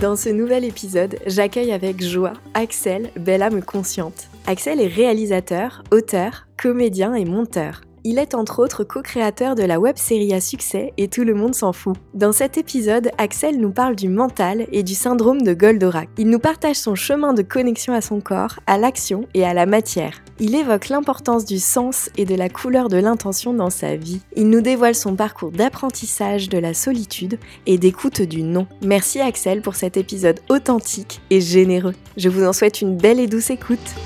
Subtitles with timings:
[0.00, 4.28] Dans ce nouvel épisode, j'accueille avec joie Axel, belle âme consciente.
[4.46, 7.80] Axel est réalisateur, auteur, comédien et monteur.
[8.08, 11.56] Il est entre autres co-créateur de la web série à succès Et tout le monde
[11.56, 11.96] s'en fout.
[12.14, 16.08] Dans cet épisode, Axel nous parle du mental et du syndrome de Goldorak.
[16.16, 19.66] Il nous partage son chemin de connexion à son corps, à l'action et à la
[19.66, 20.22] matière.
[20.38, 24.20] Il évoque l'importance du sens et de la couleur de l'intention dans sa vie.
[24.36, 28.68] Il nous dévoile son parcours d'apprentissage de la solitude et d'écoute du non.
[28.84, 31.94] Merci Axel pour cet épisode authentique et généreux.
[32.16, 33.96] Je vous en souhaite une belle et douce écoute.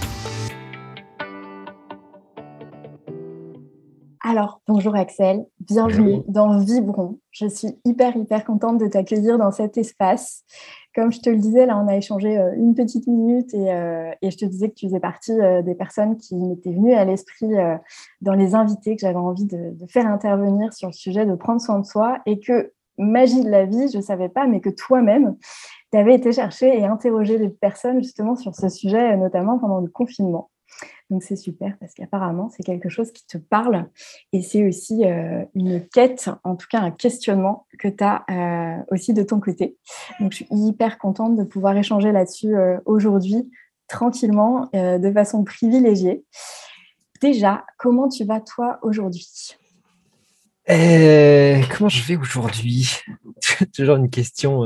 [4.22, 7.18] Alors, bonjour Axel, bienvenue dans Vibron.
[7.30, 10.44] Je suis hyper, hyper contente de t'accueillir dans cet espace.
[10.94, 14.10] Comme je te le disais, là, on a échangé euh, une petite minute et, euh,
[14.20, 17.06] et je te disais que tu faisais partie euh, des personnes qui m'étaient venues à
[17.06, 17.48] l'esprit
[18.20, 21.62] dans les invités que j'avais envie de, de, faire intervenir sur le sujet de prendre
[21.62, 24.68] soin de soi et que, magie de la vie, je ne savais pas, mais que
[24.68, 25.34] toi-même,
[25.92, 29.88] tu avais été chercher et interroger des personnes justement sur ce sujet, notamment pendant le
[29.88, 30.50] confinement.
[31.10, 33.88] Donc c'est super parce qu'apparemment c'est quelque chose qui te parle
[34.32, 38.82] et c'est aussi euh, une quête, en tout cas un questionnement que tu as euh,
[38.92, 39.76] aussi de ton côté.
[40.20, 43.50] Donc je suis hyper contente de pouvoir échanger là-dessus euh, aujourd'hui
[43.88, 46.22] tranquillement, de façon privilégiée.
[47.20, 49.26] Déjà, comment tu vas toi aujourd'hui?
[50.68, 52.98] Comment je vais aujourd'hui?
[53.74, 54.62] Toujours une question.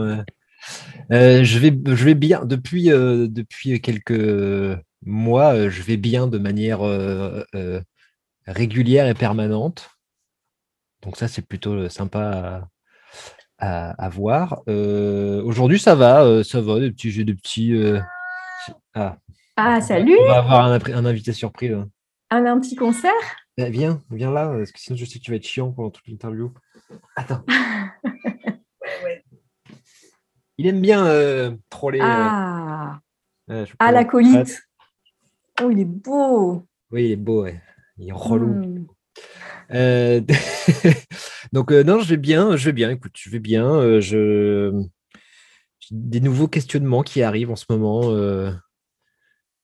[1.09, 7.81] je, vais, bien depuis quelques moi, euh, je vais bien de manière euh, euh,
[8.47, 9.91] régulière et permanente.
[11.03, 12.69] Donc ça, c'est plutôt sympa
[13.59, 14.63] à, voir.
[14.67, 17.75] Aujourd'hui, ça va, ça va, des petits, j'ai des petits.
[18.95, 19.17] Ah.
[19.57, 19.81] ah.
[19.83, 20.17] salut.
[20.19, 21.71] On va avoir un, invité surpris.
[21.71, 21.91] Un,
[22.31, 23.13] un petit concert?
[23.59, 25.91] Eh, viens, viens là, parce que sinon je sais que tu vas être chiant pendant
[25.91, 26.53] toute l'interview.
[27.17, 27.45] Attends.
[30.57, 32.01] Il aime bien troller.
[32.03, 32.99] Ah,
[33.79, 34.63] ah la colite.
[35.63, 36.63] Oh, il est beau.
[36.91, 37.47] Oui, il est beau,
[37.99, 38.55] il est relou.
[38.55, 38.87] Hmm.
[39.73, 40.21] Euh,
[41.53, 42.91] donc euh, non, je vais bien, je vais bien.
[42.91, 43.67] Écoute, je vais bien.
[43.67, 44.73] Euh, je
[45.91, 48.03] des nouveaux questionnements qui arrivent en ce moment,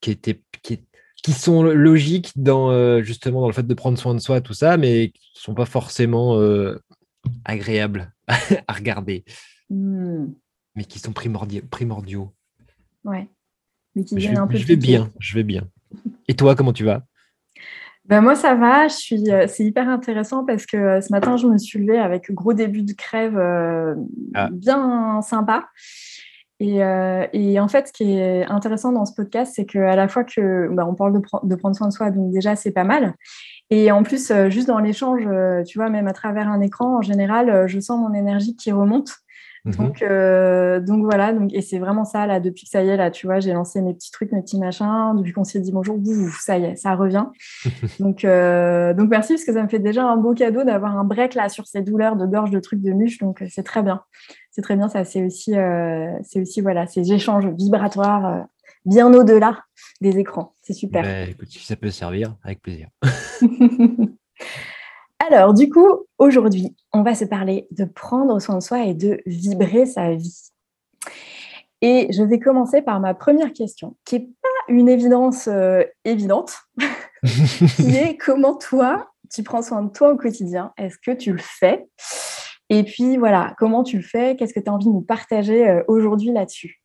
[0.01, 0.85] qui étaient, qui,
[1.23, 4.77] qui, sont logiques dans justement dans le fait de prendre soin de soi, tout ça,
[4.77, 6.39] mais qui ne sont pas forcément
[7.43, 8.13] agréables
[8.67, 9.25] à regarder,
[9.71, 10.27] hmm.
[10.75, 11.63] mais qui sont primordiaux.
[11.71, 12.31] primordiaux.
[13.03, 13.27] Ouais.
[13.95, 15.67] Mais qui je, un peu je vais bien, je vais bien.
[16.27, 17.03] Et toi, comment tu vas?
[18.05, 18.87] Ben moi, ça va.
[18.87, 19.31] Je suis.
[19.31, 22.53] Euh, c'est hyper intéressant parce que euh, ce matin, je me suis levée avec gros
[22.53, 23.95] début de crève euh,
[24.33, 24.49] ah.
[24.51, 25.67] bien sympa.
[26.59, 26.81] Et,
[27.33, 30.67] et, en fait, ce qui est intéressant dans ce podcast, c'est qu'à la fois que
[30.71, 33.15] ben, on parle de, de, prendre soin de soi, donc déjà c'est pas mal.
[33.71, 35.27] Et en plus, juste dans l'échange,
[35.65, 39.09] tu vois, même à travers un écran, en général, je sens mon énergie qui remonte.
[39.65, 39.73] Mhm.
[39.75, 42.97] Donc, euh, donc voilà, donc, et c'est vraiment ça, là, depuis que ça y est,
[42.97, 45.71] là, tu vois, j'ai lancé mes petits trucs, mes petits machins, depuis qu'on s'est dit
[45.71, 45.99] bonjour,
[46.39, 47.25] ça y est, ça revient.
[47.99, 51.03] donc, euh, donc merci, parce que ça me fait déjà un beau cadeau d'avoir un
[51.03, 53.83] break là sur ces douleurs de gorge, de trucs de muche, donc euh, c'est très
[53.83, 54.01] bien.
[54.49, 55.53] C'est très bien, ça, c'est aussi,
[56.23, 58.47] c'est aussi, voilà, ces échanges vibratoires
[58.83, 59.63] bien au-delà
[60.01, 60.55] des écrans.
[60.61, 61.03] C'est super.
[61.03, 62.89] Bah, écoute, si ça peut servir, avec plaisir.
[65.29, 69.21] Alors, du coup, aujourd'hui, on va se parler de prendre soin de soi et de
[69.27, 70.49] vibrer sa vie.
[71.81, 76.55] Et je vais commencer par ma première question, qui n'est pas une évidence euh, évidente,
[77.75, 80.73] qui est comment toi, tu prends soin de toi au quotidien?
[80.75, 81.85] Est-ce que tu le fais?
[82.69, 84.35] Et puis voilà, comment tu le fais?
[84.35, 86.81] Qu'est-ce que tu as envie de nous partager euh, aujourd'hui là-dessus?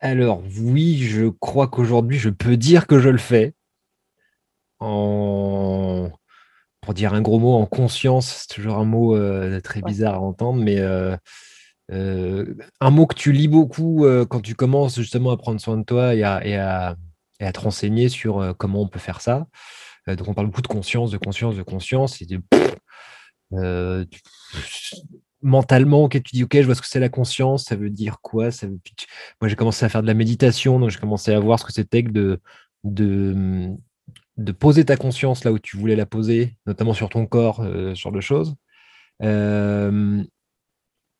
[0.00, 3.54] Alors oui, je crois qu'aujourd'hui, je peux dire que je le fais.
[4.80, 6.08] En
[6.88, 10.20] pour dire un gros mot, en conscience, c'est toujours un mot euh, très bizarre à
[10.20, 11.14] entendre, mais euh,
[12.80, 16.14] un mot que tu lis beaucoup quand tu commences justement à prendre soin de toi
[16.14, 16.96] et à, et à,
[17.52, 19.46] te renseigner sur comment on peut faire ça.
[20.06, 22.22] donc on parle beaucoup de conscience, de conscience, de conscience.
[22.22, 22.26] Et
[25.42, 28.16] mentalement, ok, tu dis ok, je vois ce que c'est la conscience, ça veut dire
[28.22, 28.80] quoi ça veut...
[29.42, 31.72] Moi j'ai commencé à faire de la méditation, donc j'ai commencé à voir ce que
[31.74, 32.40] c'était que de,
[32.84, 33.76] de,
[34.38, 37.94] de poser ta conscience là où tu voulais la poser, notamment sur ton corps, ce
[37.94, 38.54] genre de choses.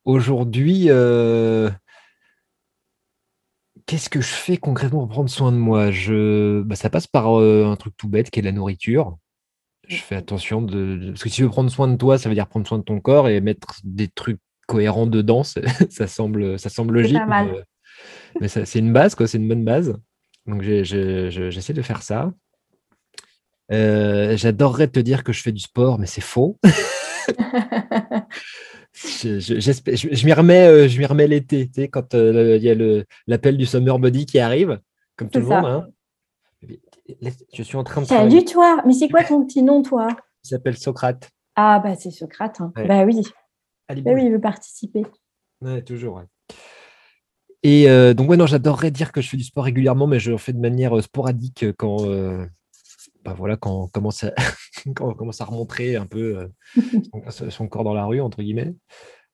[0.09, 1.69] Aujourd'hui, euh,
[3.85, 5.91] qu'est-ce que je fais concrètement pour prendre soin de moi?
[5.91, 6.61] Je...
[6.61, 9.17] Bah, ça passe par euh, un truc tout bête qui est la nourriture.
[9.87, 11.09] Je fais attention de...
[11.09, 12.83] Parce que si tu veux prendre soin de toi, ça veut dire prendre soin de
[12.83, 15.43] ton corps et mettre des trucs cohérents dedans.
[15.43, 17.21] ça, semble, ça semble logique.
[18.39, 19.27] Mais, c'est une base, quoi.
[19.27, 19.95] C'est une bonne base.
[20.47, 22.33] Donc j'essaie de faire ça.
[23.71, 26.57] Euh, j'adorerais te dire que je fais du sport, mais c'est faux.
[28.93, 32.71] je, je, m'y remets, euh, je m'y remets l'été, tu sais, quand euh, il y
[32.71, 34.79] a l'appel du summer body qui arrive,
[35.15, 35.65] comme tout le monde.
[35.65, 35.87] Hein.
[37.53, 38.07] Je suis en train de.
[38.07, 40.07] Salut toi, mais c'est quoi ton petit nom, toi?
[40.43, 41.29] Il s'appelle Socrate.
[41.55, 42.61] Ah bah c'est Socrate.
[42.61, 42.71] Hein.
[42.75, 43.21] Bah oui.
[43.89, 45.05] bah oui, il veut participer.
[45.61, 46.23] Ouais, toujours.
[47.61, 50.31] Et euh, donc ouais, non, j'adorerais dire que je fais du sport régulièrement, mais je
[50.31, 52.05] le fais de manière sporadique quand
[53.29, 54.33] bah voilà, quand on, commence à,
[54.95, 58.73] quand on commence à remontrer un peu euh, son, corps dans la rue, entre guillemets.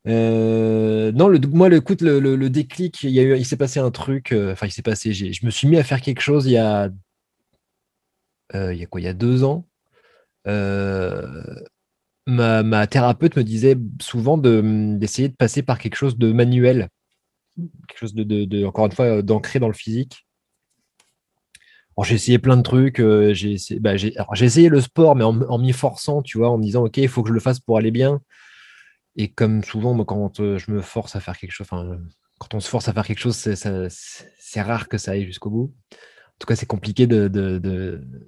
[0.08, 3.56] Euh, non, le, moi, le, écoute, le, le, déclic, il, y a eu, il s'est
[3.56, 6.22] passé un truc, euh, enfin, il s'est passé, je me suis mis à faire quelque
[6.22, 6.90] chose il y a,
[8.54, 9.66] il y a quoi, il y a deux ans.
[12.28, 16.90] Ma, ma, thérapeute me disait souvent d'essayer de, passer par quelque chose de manuel,
[17.88, 20.25] quelque chose de, de encore une fois, d'ancré dans le physique
[22.04, 23.00] j'ai essayé plein de trucs.
[23.00, 26.64] Euh, j'ai essayé, bah, essayé, le sport, mais en, m'y forçant, tu vois, en me
[26.64, 28.22] disant, OK, il faut que je le fasse pour aller bien.
[29.16, 31.98] Et comme souvent, quand euh, je me force à faire quelque chose, enfin,
[32.38, 35.74] quand on se force à faire quelque chose, c'est rare que ça aille jusqu'au bout.
[35.94, 37.60] En tout cas, c'est compliqué de, de,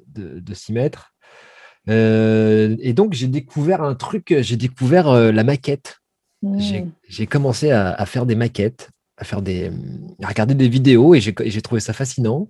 [0.07, 1.13] de, s'y mettre.
[1.89, 5.97] Euh, et donc, j'ai découvert un truc, j'ai découvert la maquette.
[6.41, 6.85] Mmh.
[7.09, 9.71] J'ai commencé à, à, faire des maquettes, à faire des,
[10.23, 12.49] à regarder des vidéos et j'ai trouvé ça fascinant.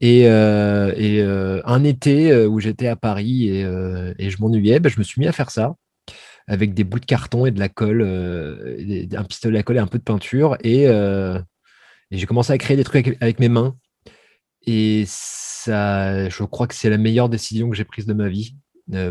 [0.00, 3.62] Et, euh, euh, un été euh, où j'étais à Paris et,
[4.30, 5.74] je m'ennuyais, ben, je me suis mis à faire ça
[6.46, 9.86] avec des bouts de carton et de la colle, un pistolet à colle et un
[9.86, 10.56] peu de peinture.
[10.62, 10.86] Et,
[12.10, 13.76] j'ai commencé à créer des trucs avec, mes mains.
[14.66, 18.56] Et ça, je crois que c'est la meilleure décision que j'ai prise de ma vie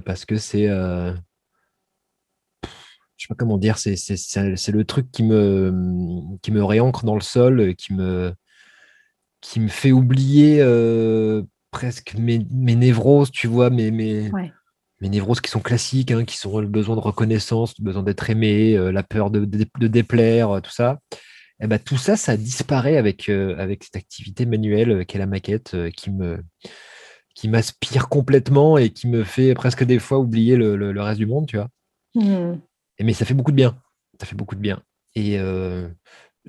[0.05, 1.15] parce que c'est je
[3.25, 7.75] sais pas comment dire, c'est le truc qui me, qui me réancre dans le sol,
[7.75, 8.33] qui me,
[9.41, 14.31] qui me fait oublier euh, presque mes, mes, névroses, tu vois, mes, mes,
[15.01, 18.29] mes névroses qui sont classiques, hein, qui sont le besoin de reconnaissance, le besoin d'être
[18.29, 20.99] aimé, euh, la peur de, de, déplaire, tout ça.
[21.59, 25.75] Et eh ben, tout ça, ça disparaît avec, avec cette activité manuelle qu'est la maquette
[25.95, 26.43] qui me
[27.33, 31.27] qui m'aspire complètement et qui me fait presque des fois oublier le, le, reste du
[31.27, 31.69] monde, tu vois.
[32.15, 32.59] Mmh.
[32.97, 33.79] Et, mais ça fait beaucoup de bien.
[34.19, 34.81] Ça fait beaucoup de bien.
[35.15, 35.39] Et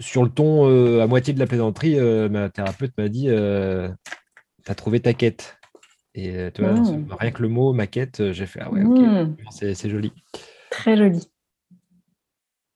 [0.00, 3.88] sur le ton euh, à moitié de la plaisanterie, euh, ma thérapeute m'a dit euh,
[4.64, 5.58] Tu as trouvé ta quête.
[6.14, 7.06] Et tu vois, mmh.
[7.12, 9.36] rien que le mot maquette, j'ai fait Ah ouais, ok, mmh.
[9.50, 10.12] c'est joli.
[10.70, 11.28] Très joli.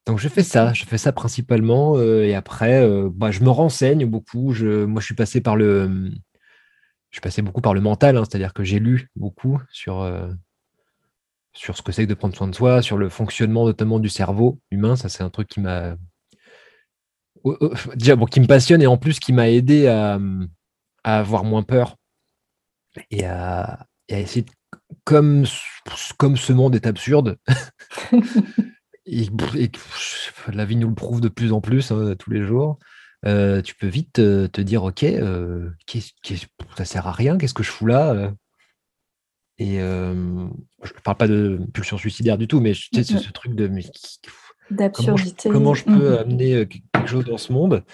[0.06, 2.00] Donc je fais ça, je fais ça principalement.
[2.00, 4.52] et après, bah, je me renseigne beaucoup.
[4.52, 6.10] Je, moi, je suis passé par le.
[7.10, 10.08] Je suis passé beaucoup par le mental, hein, c'est-à-dire que j'ai lu beaucoup sur,
[11.52, 14.08] sur ce que c'est que de prendre soin de soi, sur le fonctionnement notamment du
[14.08, 14.94] cerveau humain.
[14.94, 15.96] Ça, c'est un truc qui m'a
[17.94, 20.18] déjà bon, qui me passionne et en plus qui m'a aidé à,
[21.04, 21.96] avoir moins peur
[23.10, 24.50] et à, essayer de,
[25.04, 25.44] comme,
[26.18, 27.38] comme ce monde est absurde
[29.06, 29.26] et,
[30.52, 32.78] la vie nous le prouve de plus en plus hein, tous les jours.
[33.24, 35.70] Euh, tu peux vite te, dire ok euh,
[36.76, 38.30] ça sert à rien qu'est-ce que je fous là euh?
[39.58, 43.54] Et je ne parle pas de pulsion suicidaire du tout mais tu sais, ce, truc
[43.54, 43.68] de
[44.72, 45.50] d'absurdité.
[45.50, 46.18] Comment, je peux mmh.
[46.18, 47.84] amener euh, quelque chose dans ce monde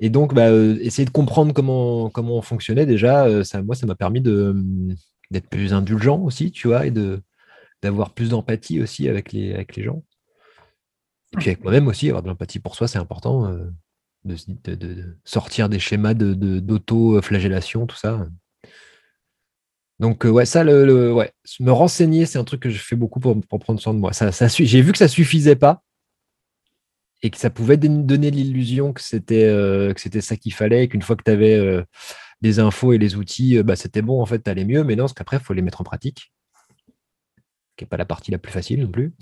[0.00, 3.74] Et donc, bah, euh, essayer de comprendre comment, comment on fonctionnait, déjà, euh, ça, moi,
[3.74, 4.94] ça m'a permis de, mmh,
[5.30, 7.20] d'être plus indulgent aussi, tu vois, et de,
[7.82, 10.02] d'avoir plus d'empathie aussi avec les, avec les gens.
[11.34, 13.52] Et puis avec moi-même aussi, avoir de l'empathie pour soi, c'est important.
[14.24, 18.26] de, de, sortir des schémas de, d'auto-flagellation, tout ça.
[19.98, 23.38] Donc, ouais, ça, le, ouais, me renseigner, c'est un truc que je fais beaucoup pour,
[23.42, 24.12] pour prendre soin de moi.
[24.14, 25.82] Ça, ça, j'ai vu que ça suffisait pas
[27.22, 31.02] et que ça pouvait donner l'illusion que c'était euh, que c'était ça qu'il fallait, qu'une
[31.02, 31.82] fois que tu avais euh,
[32.40, 34.84] des infos et les outils, euh, bah, c'était bon, en fait, tu allais mieux.
[34.84, 36.32] Mais non, parce qu'après, il faut les mettre en pratique,
[37.76, 39.14] qui n'est pas la partie la plus facile non plus.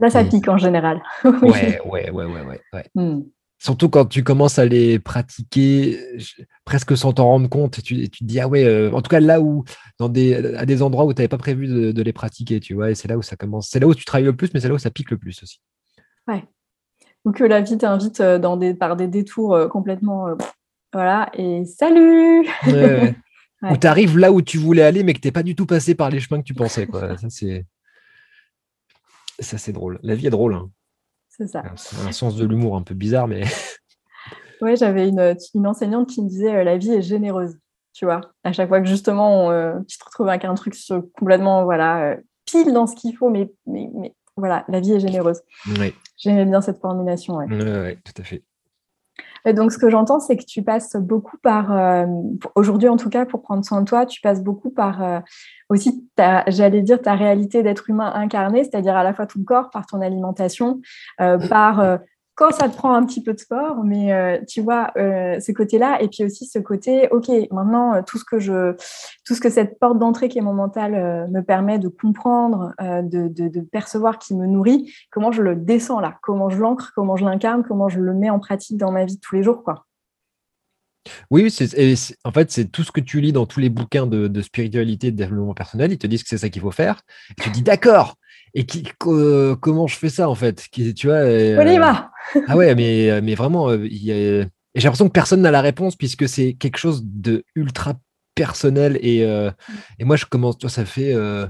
[0.00, 1.02] Là, ça pique en général.
[1.24, 2.84] ouais, ouais, ouais, ouais, ouais.
[2.94, 3.22] Hmm.
[3.60, 5.98] Surtout quand tu commences à les pratiquer
[6.64, 9.08] presque sans t'en rendre compte, et tu, tu, te dis, ah ouais, euh, en tout
[9.08, 9.64] cas là où,
[9.98, 12.92] dans des, à des endroits où tu n'avais pas prévu de, les pratiquer, tu vois,
[12.92, 14.68] et c'est là où ça commence, c'est là où tu travailles le plus, mais c'est
[14.68, 15.60] là où ça pique le plus aussi.
[16.28, 16.44] Ouais.
[17.28, 20.28] Ou que la vie t'invite euh, dans des, par des détours euh, complètement,
[20.92, 22.48] voilà, et salut
[23.62, 25.66] Ou tu arrives là où tu voulais aller, mais que tu n'es pas du tout
[25.66, 27.16] passé par les chemins que tu pensais, quoi.
[27.18, 27.66] ça, c'est.
[29.40, 29.98] Ça, c'est drôle.
[30.02, 30.54] La vie est drôle.
[30.54, 30.70] Hein.
[31.28, 31.62] C'est ça.
[32.06, 33.42] un sens de l'humour un peu bizarre, mais.
[34.60, 37.56] Oui, j'avais une, une, enseignante qui me disait euh, la vie est généreuse.
[37.92, 40.74] Tu vois, à chaque fois que justement euh, tu te retrouves avec un truc
[41.16, 45.00] complètement voilà, euh, pile dans ce qu'il faut, mais, mais, mais, voilà, la vie est
[45.00, 45.40] généreuse.
[45.78, 45.94] Oui.
[46.16, 47.36] J'aimais bien cette formulation.
[47.36, 48.42] Oui, ouais, tout à fait.
[49.44, 51.72] Et donc, ce que j'entends, c'est que tu passes beaucoup par,
[52.56, 55.22] aujourd'hui en tout cas, pour prendre soin de toi, tu passes beaucoup par
[55.70, 56.08] aussi,
[56.48, 60.00] j'allais dire, ta réalité d'être humain incarné, c'est-à-dire à la fois ton corps, par ton
[60.00, 60.80] alimentation,
[61.20, 61.98] euh, par euh,
[62.38, 66.00] quand ça te prend un petit peu de sport, mais euh, tu vois ce côté-là,
[66.00, 68.74] et puis aussi ce côté, ok, maintenant tout ce que je,
[69.26, 70.92] tout ce que cette porte d'entrée qui est mon mental
[71.30, 75.98] me permet de comprendre, de, de, de, percevoir, qui me nourrit, comment je le descends
[75.98, 79.04] là, comment je l'ancre, comment je l'incarne, comment je le mets en pratique dans ma
[79.04, 79.84] vie de tous les jours, quoi?
[81.30, 81.48] Oui,
[82.24, 85.12] en fait, c'est tout ce que tu lis dans tous les bouquins de, spiritualité et
[85.12, 85.92] de développement personnel.
[85.92, 87.02] Ils te disent que c'est ça qu'il faut faire.
[87.30, 88.16] Et tu dis d'accord.
[88.54, 90.66] Et qui, comment je fais ça en fait?
[90.70, 92.10] Tu vois On y va
[92.46, 93.86] Ah ouais, mais, mais vraiment, euh,
[94.74, 97.94] j'ai l'impression que personne n'a la réponse puisque c'est quelque chose de ultra
[98.38, 98.98] personnel.
[99.02, 99.50] Et, euh,
[99.98, 101.12] et moi, je commence, tu vois, ça fait.
[101.14, 101.46] Euh,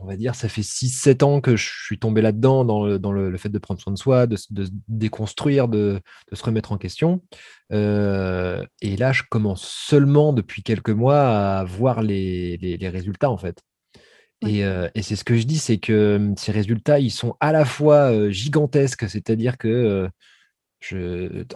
[0.00, 3.48] on va dire, ça fait 6-7 ans que je suis tombé là-dedans, dans, le, fait
[3.48, 4.46] de prendre soin de soi, de, se
[4.86, 6.00] déconstruire, de,
[6.32, 7.20] se remettre en question.
[7.72, 13.60] Euh, et là, je commence seulement depuis quelques mois à voir les, résultats, en fait.
[14.44, 17.52] Euh, et, c'est ce que je dis, c'est que hum, ces résultats, ils sont à
[17.52, 20.08] la fois gigantesques, c'est-à-dire que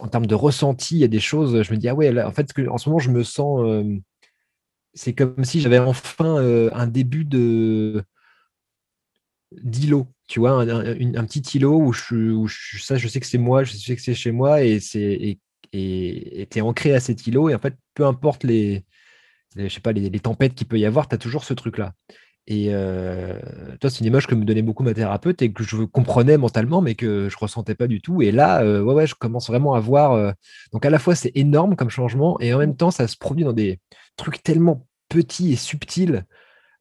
[0.01, 2.31] en termes de ressenti, il y a des choses, je me dis, ah ouais, en
[2.31, 3.61] fait, en ce moment, je me sens
[4.93, 6.35] c'est comme si j'avais enfin
[6.73, 8.03] un début de,
[9.61, 12.47] d'îlot, tu vois, un, petit îlot où, je,
[12.79, 15.39] ça, je sais que c'est moi, je sais que c'est chez moi et c'est
[15.75, 18.85] et tu es ancré à cet îlot et en fait, peu importe les,
[19.55, 21.93] je sais pas, les, tempêtes qu'il peut y avoir, tu as toujours ce truc-là.
[22.45, 23.39] Et euh,
[23.79, 26.81] toi, c'est une image que me donnait beaucoup ma thérapeute et que je comprenais mentalement,
[26.81, 28.21] mais que je ressentais pas du tout.
[28.21, 30.11] Et là, euh, ouais, ouais, je commence vraiment à voir.
[30.11, 30.31] Euh,
[30.73, 33.45] donc, à la fois, c'est énorme comme changement, et en même temps, ça se produit
[33.45, 33.79] dans des
[34.17, 36.25] trucs tellement petits et subtils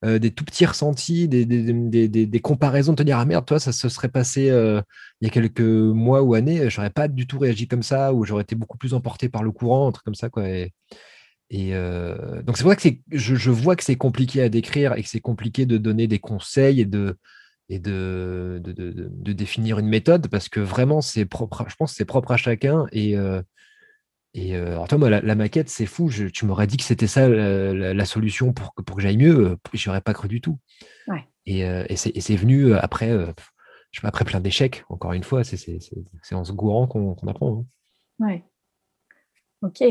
[0.04, 4.08] des tout petits ressentis, des, comparaisons, de te dire Ah merde, toi, ça se serait
[4.08, 8.12] passé il y a quelques mois ou années, j'aurais pas du tout réagi comme ça,
[8.12, 10.28] ou j'aurais été beaucoup plus emporté par le courant, un truc comme ça.
[10.28, 10.42] Quoi.
[11.54, 15.02] Euh, donc, c'est pour ça que je, je vois que c'est compliqué à décrire et
[15.02, 17.18] que c'est compliqué de donner des conseils et de,
[17.68, 22.04] et de, de, définir une méthode parce que vraiment, c'est propre, je pense que c'est
[22.04, 22.86] propre à chacun.
[22.92, 23.16] Et,
[24.34, 26.10] et euh, alors toi, moi, la, maquette, c'est fou.
[26.10, 29.50] tu m'aurais dit que c'était ça la, solution pour, pour que j'aille mieux.
[29.50, 30.58] Euh, je n'aurais pas cru du tout.
[31.44, 33.10] Et, euh, et c'est venu après,
[33.90, 34.84] je sais après plein d'échecs.
[34.88, 37.66] Encore une fois, c'est en se gourant qu'on apprend.
[38.20, 38.26] Hein.
[38.26, 38.44] Ouais.
[39.62, 39.82] Ok.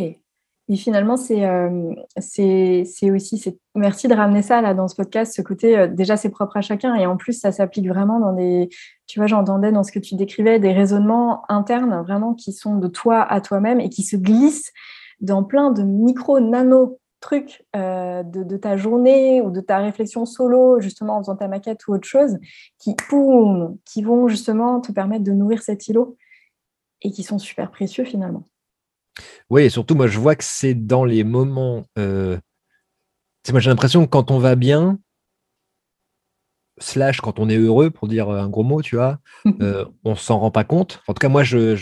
[0.71, 5.77] Et finalement, c'est euh, aussi, merci de ramener ça là dans ce podcast, ce côté,
[5.77, 8.69] euh, déjà c'est propre à chacun et en plus ça s'applique vraiment dans des,
[9.05, 12.87] tu vois, j'entendais dans ce que tu décrivais des raisonnements internes vraiment qui sont de
[12.87, 14.71] toi à toi-même et qui se glissent
[15.19, 20.79] dans plein de micro-nano trucs euh, de, de, ta journée ou de ta réflexion solo,
[20.79, 22.37] justement en faisant ta maquette ou autre chose,
[22.79, 22.95] qui,
[23.85, 26.15] qui vont justement te permettre de nourrir cet îlot
[27.01, 28.45] et qui sont super précieux finalement.
[29.49, 31.85] Oui, et surtout, moi, je vois que c'est dans les moments.
[31.97, 32.37] Euh...
[33.49, 34.99] Moi, j'ai l'impression que quand on va bien,
[36.77, 39.19] slash quand on est heureux, pour dire un gros mot, tu vois,
[39.61, 41.01] euh, on s'en rend pas compte.
[41.07, 41.75] En tout cas, moi, je,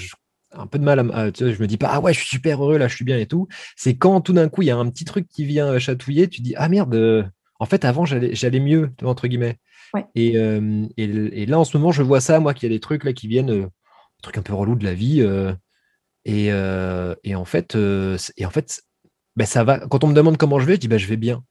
[0.51, 2.63] un peu de mal à, tu je me dis pas ah ouais je suis super
[2.63, 4.77] heureux là je suis bien et tout c'est quand tout d'un coup il y a
[4.77, 7.23] un petit truc qui vient chatouiller tu dis ah merde euh,
[7.59, 9.57] en fait avant j'allais mieux entre guillemets
[10.15, 12.75] et, euh, et, et, là en ce moment je vois ça moi qu'il y a
[12.75, 13.67] des trucs là qui viennent euh,
[14.21, 15.25] trucs un peu relous de la vie
[16.27, 18.81] euh, et, en fait, euh, et en fait
[19.35, 19.79] ben ça va.
[19.79, 21.43] Quand on me demande comment je vais, je dis bah, je vais bien.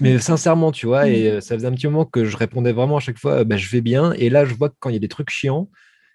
[0.00, 1.34] Mais, sincèrement, tu vois, et mmh.
[1.36, 3.68] euh, ça faisait un petit moment que je répondais vraiment à chaque fois bah, je
[3.68, 4.12] vais bien.
[4.14, 5.70] Et là, je vois que quand il y a des trucs chiants,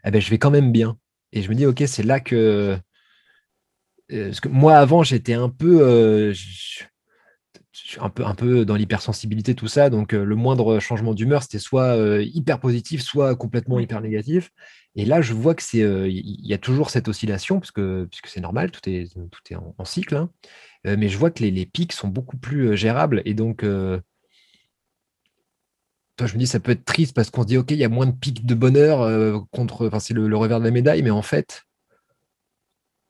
[0.05, 0.97] eh ben, je vais quand même bien.
[1.31, 2.77] Et je me dis ok, c'est là que.
[4.09, 6.33] Parce que moi, avant, j'étais un peu.
[7.99, 9.89] un peu, un peu dans l'hypersensibilité, tout ça.
[9.89, 14.51] Donc, le moindre changement d'humeur, c'était soit hyper positif, soit complètement hyper négatif.
[14.95, 18.27] Et là, je vois que c'est, euh, il y a toujours cette oscillation, puisque, puisque
[18.27, 20.15] c'est normal, tout est, tout est en, cycle.
[20.15, 20.29] Hein.
[20.85, 23.23] Euh, mais je vois que les, pics sont beaucoup plus euh, gérables.
[23.25, 24.01] Et donc, toi,
[26.27, 27.89] je me dis, ça peut être triste parce qu'on se dit, OK, il y a
[27.89, 29.87] moins de pics de bonheur contre.
[29.87, 31.63] Enfin, c'est le, revers de la médaille, mais en fait,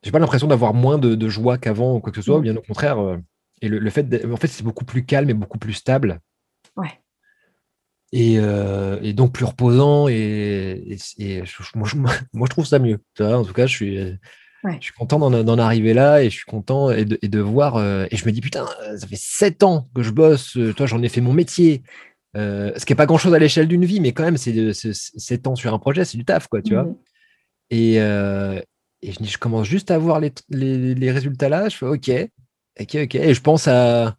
[0.04, 2.44] j'ai pas l'impression d'avoir moins de, joie qu'avant ou quoi que ce soit, mm.
[2.44, 2.98] bien au contraire.
[3.62, 6.22] Et le, fait, en fait, c'est beaucoup plus calme et beaucoup plus stable.
[8.14, 9.00] Ouais.
[9.02, 10.08] Et, et donc plus reposant.
[10.08, 10.98] Et,
[11.76, 13.00] moi, je, trouve ça mieux.
[13.20, 14.18] en tout cas, je suis.
[14.66, 17.80] Je suis content d'en arriver là et je suis content et de, de voir.
[17.80, 18.66] et je me dis, putain,
[18.98, 20.58] ça fait sept ans que je bosse.
[20.78, 21.84] Toi, j'en ai fait mon métier.
[22.36, 25.48] Euh, ce qui n'est pas grand-chose à l'échelle d'une vie, mais quand même, c'est 7
[25.48, 26.84] ans sur un projet, c'est du taf, quoi, tu vois.
[26.84, 26.96] Mmh.
[27.70, 28.60] Et, euh,
[29.02, 32.10] et je, je, commence juste à voir les, les, les, résultats là, je fais OK,
[32.80, 33.16] OK, OK.
[33.16, 34.16] Et je pense à,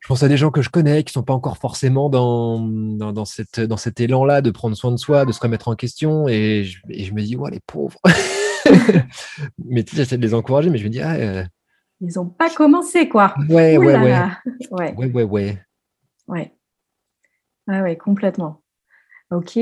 [0.00, 2.58] je pense à des gens que je connais qui ne sont pas encore forcément dans,
[2.58, 5.76] dans, dans, cette, dans cet élan-là de prendre soin de soi, de se remettre en
[5.76, 6.26] question.
[6.26, 8.00] Et je, et je me dis, ouais, les pauvres.
[9.58, 11.44] mais tu sais, j'essaie de les encourager, mais je me dis, ah, euh,
[12.00, 13.34] Ils n'ont pas commencé, quoi.
[13.50, 14.24] Ouais, ouais, ouais.
[14.70, 14.94] ouais.
[14.96, 15.58] Ouais, ouais, ouais.
[16.28, 16.54] Ouais.
[17.68, 18.62] Ah oui, complètement.
[19.30, 19.58] Ok.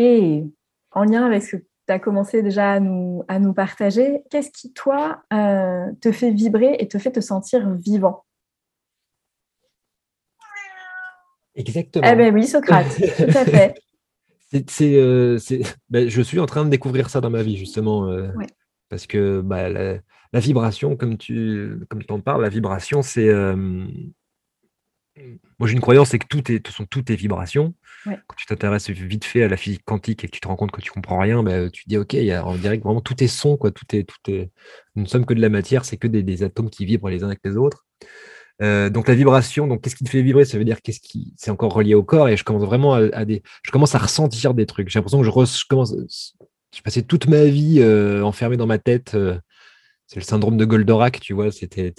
[0.92, 4.50] En lien avec ce que tu as commencé déjà à nous, à nous partager, qu'est-ce
[4.52, 8.24] qui, toi, euh, te fait vibrer et te fait te sentir vivant?
[11.58, 12.08] Exactement.
[12.10, 13.74] Eh bien oui, Socrate, tout à fait.
[14.66, 15.38] C'est, euh,
[15.90, 18.08] ben, je suis en train de découvrir ça dans ma vie, justement.
[18.08, 18.28] Euh,
[18.88, 20.00] parce que bah, la,
[20.40, 23.30] vibration, comme tu comme en parles, la vibration, c'est
[25.58, 27.74] moi, j'ai une croyance, c'est que tout est, sont toutes tes vibrations.
[28.04, 30.70] Quand tu t'intéresses vite fait à la physique quantique et que tu te rends compte
[30.70, 32.84] que tu comprends rien, ben, tu te dis, OK, il y a, on dirait que
[32.84, 33.70] vraiment tout est son, quoi.
[33.70, 34.50] Tout est, tout est,
[34.94, 37.26] nous ne sommes que de la matière, c'est que des, atomes qui vibrent les uns
[37.26, 37.86] avec les autres.
[38.60, 40.44] Euh, donc la vibration, donc qu'est-ce qui te fait vibrer?
[40.44, 43.24] Ça veut dire qu'est-ce qui, c'est encore relié au corps et je commence vraiment à,
[43.24, 44.88] des, je commence à ressentir des trucs.
[44.88, 45.94] J'ai l'impression que je, commence,
[46.72, 49.14] j'ai passé toute ma vie euh, enfermé dans ma tête.
[49.14, 49.38] Euh,
[50.06, 51.52] c'est le syndrome de Goldorak, tu vois.
[51.52, 51.92] C'était,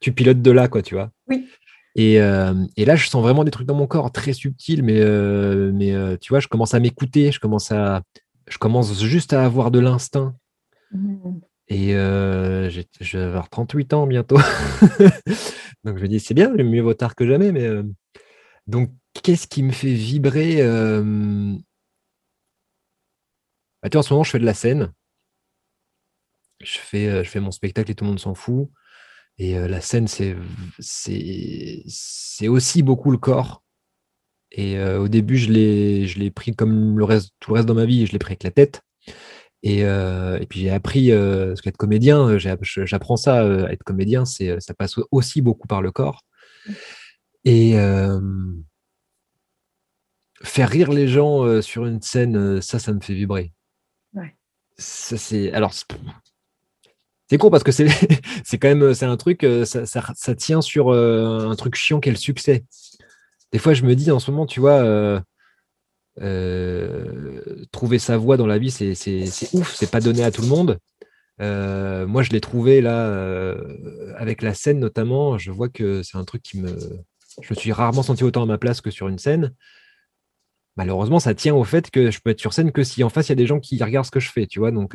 [0.00, 1.10] tu pilotes de là, quoi, tu vois.
[1.28, 1.48] Oui.
[1.98, 5.00] Euh, et, là, je sens vraiment des trucs dans mon corps très subtils, mais,
[5.72, 8.02] mais tu vois, je commence à m'écouter, je commence à,
[8.48, 10.34] je commence juste à avoir de l'instinct.
[10.92, 11.38] Mmh.
[11.70, 14.36] Et je vais avoir 38 ans bientôt.
[15.84, 17.52] donc je me dis, c'est bien, mieux vaut tard que jamais.
[17.52, 17.68] Mais
[18.66, 18.90] donc,
[19.22, 20.56] qu'est-ce qui me fait vibrer
[23.82, 24.92] bah, tu vois, En ce moment, je fais de la scène.
[26.60, 28.68] Je fais, je fais mon spectacle et tout le monde s'en fout.
[29.38, 30.36] Et la scène, c'est
[32.48, 33.62] aussi beaucoup le corps.
[34.50, 38.06] Et au début, je l'ai pris comme le reste, tout le reste dans ma vie,
[38.06, 38.82] je l'ai pris avec la tête.
[39.62, 45.42] Et, et puis j'ai appris, ce qu'être comédien, j'apprends ça, être comédien, ça passe aussi
[45.42, 46.24] beaucoup par le corps.
[47.44, 47.74] Et
[50.42, 53.52] faire rire les gens sur une scène, ça, ça me fait vibrer.
[54.14, 54.34] Ouais.
[54.78, 55.52] Ça, c'est.
[55.52, 55.74] Alors,
[57.30, 57.86] c'est con parce que c'est
[58.58, 62.16] quand même c'est un truc, euh, ça, tient sur euh, un truc chiant qu'est le
[62.16, 62.64] succès.
[63.52, 65.22] Des fois, je me dis en ce moment, tu vois,
[66.20, 68.94] euh, trouver sa voie dans la vie, c'est
[69.54, 70.78] ouf, c'est pas donné à tout le monde.
[71.38, 73.54] moi, je l'ai trouvé là,
[74.16, 75.38] avec la scène notamment.
[75.38, 76.76] Je vois que c'est un truc qui me.
[77.42, 79.54] Je me suis rarement senti autant à ma place que sur une scène.
[80.76, 83.28] Malheureusement, ça tient au fait que je peux être sur scène que si en face
[83.28, 84.70] il y a des gens qui regardent ce que je fais, tu vois.
[84.70, 84.94] Donc,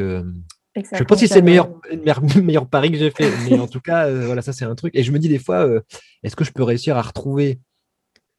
[0.76, 1.70] je pense que c'est le meilleur,
[2.44, 3.32] meilleur pari que j'ai fait.
[3.50, 4.94] Mais en tout cas, euh, voilà, ça c'est un truc.
[4.96, 5.82] Et je me dis des fois, euh,
[6.24, 7.60] est-ce que je peux réussir à retrouver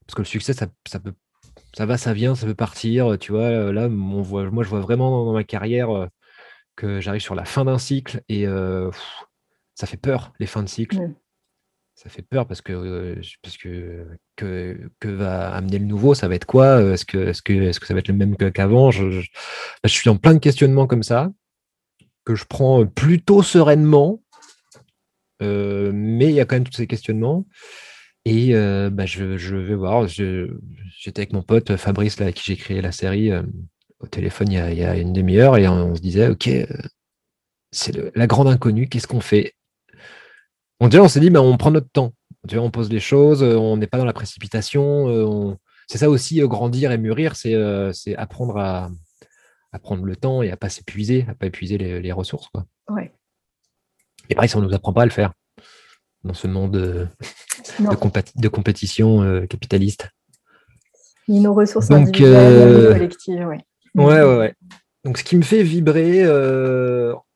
[0.05, 1.13] Parce que le succès, ça, ça, peut,
[1.77, 3.17] ça va, ça vient, ça peut partir.
[3.19, 6.09] Tu vois, là, on voit, moi, je vois vraiment dans ma carrière
[6.75, 8.45] que j'arrive sur la fin d'un cycle et
[9.75, 11.11] ça fait peur, les fins de cycle.
[11.93, 16.35] Ça fait peur parce que, parce que, que, que, va amener le nouveau, ça va
[16.35, 18.35] être quoi Est-ce que, est -ce que, est -ce que ça va être le même
[18.35, 18.91] qu'avant?
[18.91, 19.27] Je, je,
[19.83, 21.31] je suis en plein de questionnements comme ça
[22.27, 24.21] que je prends plutôt sereinement.
[25.41, 27.45] Euh, mais il y a quand même tous ces questionnements.
[28.27, 30.05] Et euh, bah, je, vais voir.
[30.07, 33.41] J'étais avec mon pote Fabrice, là, avec qui j'ai créé la série, euh,
[34.01, 36.49] au téléphone il y a, une demi-heure, et on, se disait, OK,
[37.71, 39.53] c'est la grande inconnue, qu'est-ce qu'on fait?
[40.81, 42.11] On, on s'est dit, bah, on prend notre temps.
[42.51, 45.57] on pose les choses, on n'est pas dans la précipitation.
[45.87, 47.55] C'est ça aussi, grandir et mûrir, c'est
[48.17, 48.89] apprendre à,
[49.71, 52.49] à prendre le temps et à pas s'épuiser, à pas épuiser les, ressources.
[52.49, 52.65] Quoi.
[52.89, 53.13] Ouais.
[54.29, 55.31] Et pareil, ça ne nous apprend pas à le faire
[56.23, 57.05] dans ce monde euh,
[57.79, 60.09] de, de, compétition euh, capitaliste.
[61.27, 63.47] Ni nos ressources individuelles, euh, collectives.
[63.47, 63.63] Ouais.
[63.95, 64.05] ouais.
[64.05, 64.55] Ouais, ouais,
[65.03, 66.21] Donc, ce qui me fait vibrer,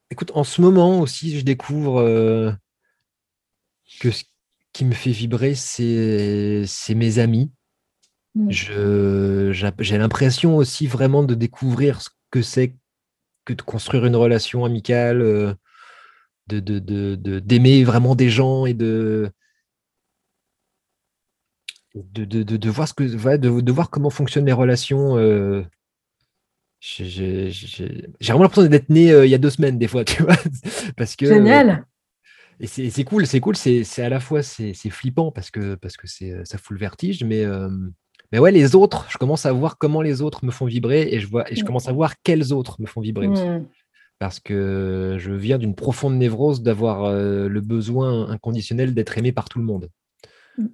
[0.10, 2.56] écoute, en ce moment aussi, je découvre
[4.00, 4.24] que ce
[4.74, 6.66] qui me fait vibrer, c'est
[6.96, 7.52] mes amis.
[8.36, 8.50] Mm.
[8.50, 12.76] J'ai l'impression aussi vraiment de découvrir ce que c'est
[13.46, 15.54] que de construire une relation amicale, euh,
[16.60, 19.32] de d'aimer vraiment des gens et de
[21.96, 25.18] de, de, de, voir ce que, de, voir comment fonctionnent les relations.
[25.18, 25.64] Euh,
[26.80, 27.52] j'ai
[28.22, 30.36] vraiment l'impression d'être né euh, il y a deux semaines, des fois, tu vois.
[30.96, 31.86] Parce que, Génial!
[32.60, 36.08] et c'est cool, c'est cool, c'est à la fois c'est flippant parce que, parce que
[36.08, 37.44] ça fout le vertige, mais,
[38.32, 41.20] mais ouais, les autres, je commence à voir comment les autres me font vibrer et
[41.20, 41.66] je, vois, et je mmh.
[41.66, 43.44] commence à voir quels autres me font vibrer aussi.
[44.22, 49.58] Parce que je viens d'une profonde névrose d'avoir le besoin inconditionnel d'être aimé par tout
[49.58, 49.90] le monde.
[50.60, 50.68] Mmh.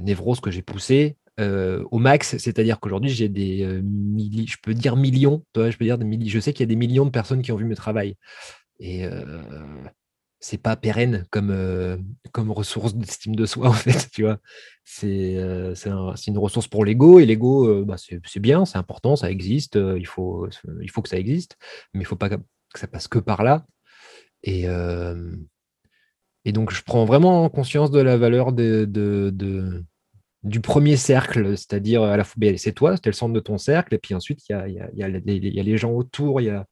[0.00, 5.44] névrose que j'ai poussée au max, c'est-à-dire qu'aujourd'hui j'ai des milliers, je peux dire millions,
[5.54, 7.52] je peux dire des milliers, je sais qu'il y a des millions de personnes qui
[7.52, 8.16] ont vu mes travail.
[8.80, 9.04] Et
[10.40, 11.54] c'est pas pérenne comme,
[12.32, 14.38] comme ressource d'estime de soi, en fait, tu vois.
[14.84, 20.06] C'est une ressource pour l'ego, et l'ego, bah, c'est bien, c'est important, ça existe, il,
[20.06, 20.48] faut,
[20.80, 21.58] il faut que ça existe,
[21.92, 22.30] mais il faut pas
[22.72, 23.64] que ça passe que par là.
[24.42, 24.66] Et,
[26.44, 29.84] et donc, je prends vraiment conscience de la valeur de, de,
[30.42, 33.94] du premier cercle, c'est-à-dire à la fois, c'est toi, c'était le centre de ton cercle,
[33.94, 36.50] et puis ensuite, il y a, y, a, y a, les gens autour, il y
[36.50, 36.66] a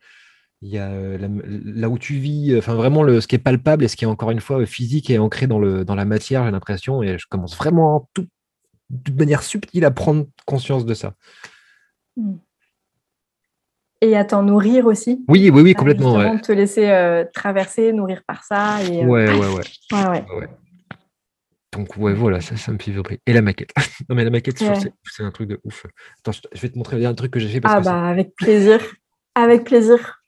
[0.63, 1.19] y a euh,
[1.65, 4.09] là où tu vis, enfin vraiment le, ce qui est palpable et ce qui est
[4.09, 7.27] encore une fois physique et ancré dans, le, dans la matière, j'ai l'impression, et je
[7.29, 8.27] commence vraiment tout,
[8.91, 11.15] de manière subtile à prendre conscience de ça.
[12.17, 12.37] Hmm.
[14.03, 15.25] Et à t'en nourrir aussi.
[15.29, 16.17] Oui, oui, oui, complètement.
[16.17, 16.41] Ouais.
[16.41, 18.83] te laisser euh, traverser, nourrir par ça.
[18.85, 20.49] Et, euh, ouais, ouais, ouais, ouais, ouais.
[21.73, 23.21] Donc, ouais, voilà, ça, ça me fait vibrer.
[23.27, 23.73] Et la maquette.
[24.09, 25.87] non, mais la maquette, c'est un truc de ouf.
[26.19, 27.61] Attends, je vais te montrer un truc que j'ai fait.
[27.61, 28.81] Parce ah, bah, avec plaisir.
[29.35, 30.23] Avec plaisir.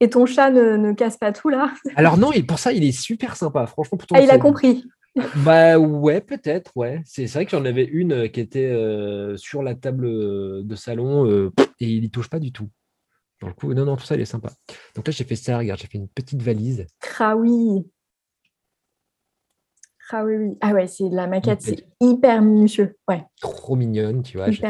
[0.00, 1.72] Et ton chat ne, casse pas tout là?
[1.96, 3.66] Alors non, pour ça, il est super sympa.
[3.66, 4.84] Franchement, ah, il a compris.
[5.44, 7.02] Bah ouais, peut-être, ouais.
[7.04, 10.74] C'est vrai que j'en avais une euh, qui était euh, sur la table euh, de
[10.74, 12.70] salon et il n'y touche pas du tout.
[13.40, 14.50] Donc, coup, non, non, tout ça, il est sympa.
[14.94, 16.86] Donc là, j'ai fait ça, regarde, j'ai fait une petite valise.
[17.18, 17.84] Ah oui.
[20.10, 20.56] Ah oui, oui.
[20.60, 22.96] Ah ouais, c'est la maquette, c'est hyper minutieux.
[23.08, 23.24] Ouais.
[23.40, 24.50] Trop mignonne, tu vois.
[24.50, 24.62] J'ai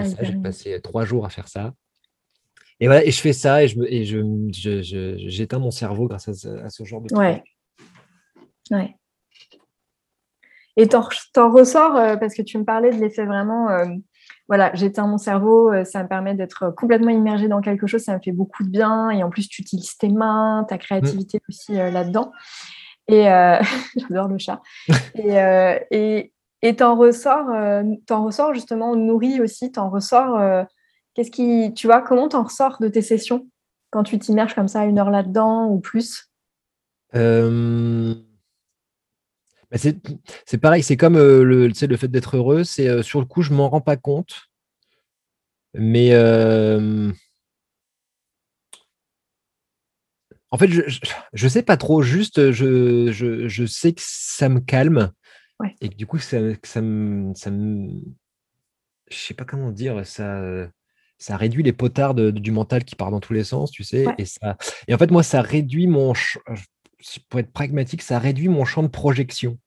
[0.43, 1.75] passé trois jours à faire ça.
[2.81, 6.69] Et voilà, et je fais ça et je et je, j'éteins mon cerveau grâce à,
[6.69, 7.45] ce genre de truc.
[8.71, 8.97] Ouais.
[10.77, 11.03] Et t'en,
[11.51, 13.85] ressors, euh, parce que tu me parlais de l'effet vraiment, euh,
[14.49, 18.15] voilà, j'éteins mon cerveau, euh, ça me permet d'être complètement immergé dans quelque chose, ça
[18.15, 19.11] me fait beaucoup de bien.
[19.11, 21.49] Et en plus, tu utilises tes mains, ta créativité mmh.
[21.49, 22.33] aussi là-dedans.
[23.09, 23.25] Et
[23.97, 24.63] j'adore le chat.
[25.15, 25.37] et,
[25.91, 26.33] et,
[26.63, 27.47] et t'en ressors,
[28.07, 30.67] t'en ressors justement nourri aussi, t'en ressors
[31.15, 33.47] Qu'est-ce qui, tu vois, comment t'en ressors de tes sessions
[33.91, 36.31] quand tu t'immerges comme ça une heure là-dedans ou plus?
[37.15, 38.15] Euh,
[39.73, 42.63] bah, C'est pareil, c'est comme euh, le, le fait d'être heureux.
[42.65, 44.49] C'est euh, sur le coup, je m'en rends pas compte,
[45.75, 46.15] mais
[50.51, 52.03] en fait, je, ne sais pas trop.
[52.03, 55.11] Juste, je, sais que ça me calme
[55.81, 57.89] et que du coup, ça, ça me, ça me,
[59.11, 60.69] je sais pas comment dire ça
[61.23, 64.05] ça réduit les potards du mental qui part dans tous les sens, tu sais.
[64.19, 64.57] Et, ça,
[64.89, 66.13] et en fait, moi, ça réduit mon.
[67.29, 69.59] Pour être pragmatique, ça réduit mon champ de projection.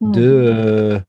[0.00, 0.08] De.
[0.08, 0.18] Mmh.
[0.18, 1.00] Euh,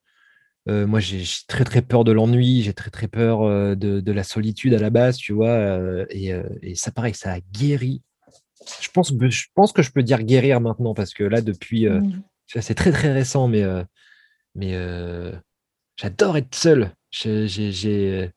[0.69, 4.23] euh, moi, j'ai très très peur de l'ennui, j'ai très très peur euh, de, la
[4.23, 6.05] solitude à la base, tu vois.
[6.09, 6.33] Et,
[6.75, 8.01] ça, pareil, ça a guéri.
[8.81, 11.87] Je pense, que, je pense que je peux dire guérir maintenant parce que là, depuis.
[11.87, 12.21] Mmh.
[12.47, 13.63] C'est très très récent, mais,
[14.55, 14.73] mais
[15.95, 16.91] j'adore être seul.
[17.11, 18.29] J'ai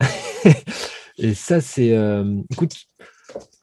[1.18, 2.74] et ça, c'est, euh, écoute,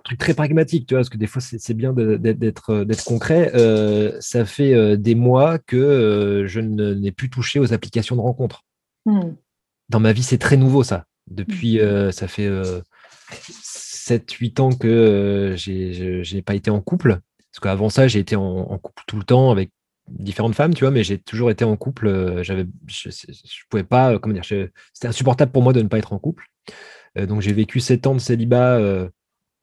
[0.06, 3.52] truc très pragmatique, tu vois, parce que des fois, c'est bien d'être euh, d'être concret.
[3.56, 8.64] Euh, ça fait des mois que je n'ai plus touché aux applications de rencontres.
[9.06, 9.34] Hmm.
[9.90, 11.06] Dans ma vie, c'est très nouveau, ça.
[11.28, 12.12] Depuis, hmm.
[12.12, 12.50] ça fait
[13.32, 17.20] 7-8 ans que je n'ai pas été en couple.
[17.52, 19.72] Parce qu'avant ça, j'ai été en, couple tout le temps avec
[20.10, 22.44] différentes femmes, tu vois, mais j'ai toujours été en couple.
[22.44, 26.14] J'avais, je, je, pouvais pas, comment dire, c'était insupportable pour moi de ne pas être
[26.14, 26.46] en couple.
[27.18, 28.80] Euh, donc j'ai vécu sept ans de célibat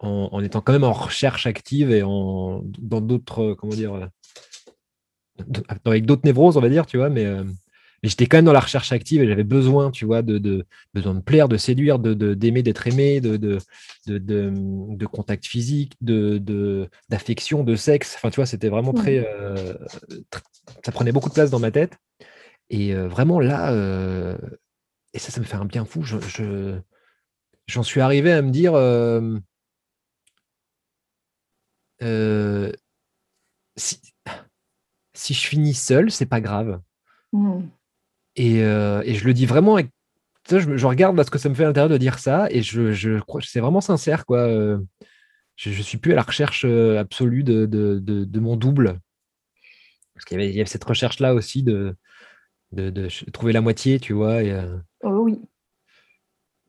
[0.05, 4.11] euh, en, étant quand même en recherche active et en, dans d'autres, euh, comment dire,
[5.85, 7.27] avec d'autres névroses, on va dire, tu vois, mais,
[8.03, 11.21] j'étais quand même dans la recherche active et j'avais besoin, tu vois, de, besoin de
[11.21, 13.59] plaire, de séduire, de, d'aimer, d'être aimé, de, de,
[14.07, 18.15] de, contact physique, de, d'affection, de sexe.
[18.17, 19.25] Enfin, tu vois, c'était vraiment très,
[20.85, 21.97] Ça prenait beaucoup de place dans ma tête.
[22.71, 23.73] Et vraiment là,
[25.15, 26.03] et ça, ça me fait un bien fou.
[26.03, 26.17] je,
[27.69, 28.75] j'en suis arrivé à me dire
[32.03, 32.73] euh, euh,
[33.77, 36.81] si, je finis seul, c'est pas grave.
[37.33, 37.63] Mmh.
[38.39, 39.91] Euh, et, je le dis vraiment avec.
[40.51, 42.93] je, je, regarde ce que ça me fait à l'intérieur de dire ça et je,
[42.93, 44.27] je c'est vraiment sincère.
[44.27, 44.47] quoi.
[45.57, 48.99] Je, ne suis plus à la recherche absolue de, de, mon double.
[50.15, 51.97] Parce qu'il y, avait cette recherche-là aussi de,
[52.73, 54.43] de, trouver la moitié, tu vois.
[54.43, 54.55] Et,
[55.03, 55.41] oh oui.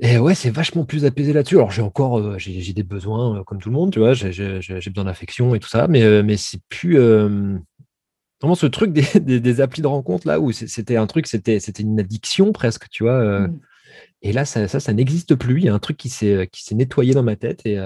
[0.06, 1.56] Et ouais, c'est vachement plus apaisé là-dessus.
[1.56, 4.14] Alors, j'ai encore j'ai des besoins comme tout le monde, tu vois.
[4.14, 6.98] J'ai besoin d'affection et tout ça, mais, mais c'est plus.
[6.98, 12.02] vraiment ce truc des, des, applis de rencontre là où c'était un truc, c'était une
[12.02, 13.48] addiction presque, tu vois.
[13.48, 13.60] Mmh.
[14.24, 15.60] Et là, ça, ça, ça n'existe plus.
[15.60, 17.80] Il y a un truc qui s'est nettoyé dans ma tête et,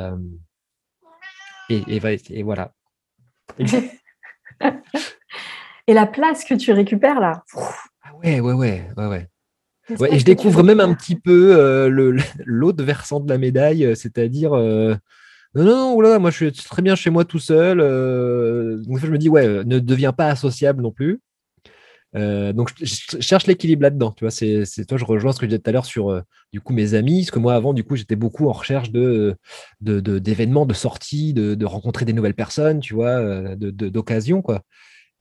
[1.70, 1.84] et,
[2.32, 2.74] et, voilà.
[5.88, 7.44] et la place que tu récupères là.
[8.02, 9.28] Ah ouais, ouais, ouais, ouais, ouais.
[9.90, 14.54] Et je découvre même un petit peu euh, l'autre versant de la médaille, euh, c'est-à-dire
[14.54, 14.96] euh,
[15.56, 17.78] non, non, non, moi je suis très bien chez moi tout seul.
[17.78, 21.20] donc je me dis, ouais, ne deviens pas associable non plus.
[22.16, 24.12] Euh, donc, je, cherche l'équilibre là-dedans.
[24.12, 26.22] Tu vois, c'est, toi, je rejoins ce que je disais tout à l'heure sur euh,
[26.54, 27.22] du coup mes amis.
[27.22, 29.36] Parce que moi, avant, du coup, j'étais beaucoup en recherche de,
[29.82, 34.62] d'événements, de, sorties, de, rencontrer des nouvelles personnes, tu vois, euh, d'occasions, quoi.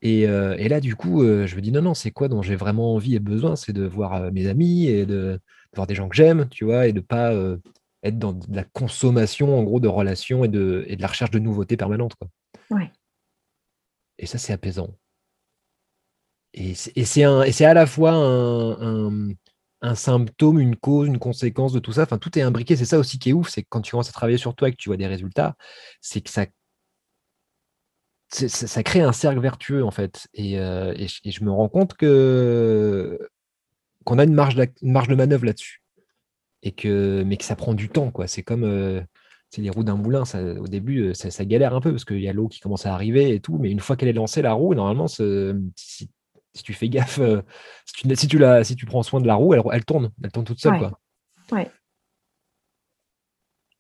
[0.09, 3.15] Et, là, du coup, je me dis non, non, c'est quoi dont j'ai vraiment envie
[3.15, 3.57] et besoin?
[3.57, 5.41] C'est de voir mes amis et de,
[5.75, 7.33] voir des gens que j'aime, tu vois, et de pas
[8.03, 11.31] être dans de la consommation, en gros, de relations et de, et de la recherche
[11.31, 12.29] de nouveautés permanentes, quoi.
[12.71, 12.91] Ouais.
[14.19, 14.97] Et ça, c'est apaisant.
[16.55, 19.31] Et c'est à la fois un,
[19.83, 22.05] un, symptôme, une cause, une conséquence de tout ça.
[22.05, 22.77] Enfin, tout est imbriqué.
[22.77, 24.69] C'est ça aussi qui est ouf, c'est que quand tu commences à travailler sur toi
[24.69, 25.55] et que tu vois des résultats,
[26.01, 26.47] c'est que ça,
[28.29, 30.29] ça, crée un cercle vertueux en fait.
[30.35, 33.19] Et, euh, et, je, me rends compte que
[34.05, 35.83] qu'on a une marge, de, marge de manœuvre là-dessus.
[36.63, 38.11] Et que, mais que ça prend du temps.
[38.11, 38.27] quoi.
[38.27, 39.01] C'est comme euh,
[39.51, 40.25] c'est les roues d'un moulin.
[40.25, 42.87] Ça, au début, ça, ça, galère un peu parce qu'il y a l'eau qui commence
[42.87, 43.59] à arriver et tout.
[43.59, 45.23] Mais une fois qu'elle est lancée, la roue, normalement, si
[46.57, 47.21] si tu fais gaffe,
[47.85, 50.11] si, tu, si, tu la, si tu prends soin de la roue, elle, elle tourne,
[50.25, 50.79] elle tourne toute seule.
[50.79, 50.99] Quoi.
[51.53, 51.71] Ouais.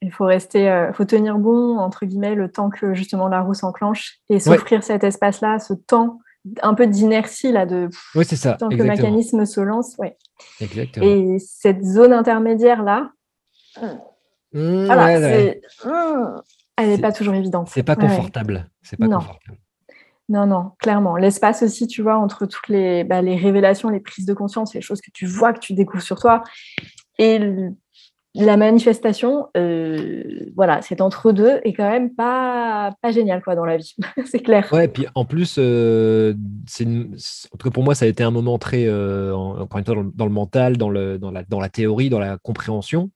[0.03, 3.55] Il faut rester, euh, faut tenir bon entre guillemets le temps que justement la roue
[3.55, 6.21] s'enclenche et s'offrir cet espace-là, ce temps
[6.63, 7.89] un peu d'inertie là de.
[8.15, 8.55] Oui, c'est ça.
[8.55, 10.17] Tant que le mécanisme se lance, ouais.
[10.61, 11.07] Exactement.
[11.07, 13.11] Et cette zone intermédiaire là,
[14.53, 16.43] mmh, voilà, mmh,
[16.77, 17.69] elle n'est pas toujours évidente.
[17.73, 18.69] C'est pas confortable.
[18.83, 19.59] C'est pas confortable.
[20.29, 21.17] Non, non, clairement.
[21.17, 24.81] L'espace aussi, tu vois, entre toutes les, bah, les révélations, les prises de conscience, les
[24.81, 26.43] choses que tu vois, que tu découvres sur toi,
[27.19, 27.39] et
[28.45, 33.65] la manifestation, euh, voilà, c'est entre deux et quand même pas, pas génial quoi dans
[33.65, 34.69] la vie, c'est clair.
[34.73, 38.59] Ouais, puis en plus, euh, en tout cas pour moi, ça a été un moment
[38.59, 42.11] très, euh, encore une fois, dans le, mental, dans, le, dans, la, dans la théorie,
[42.11, 43.11] dans la compréhension.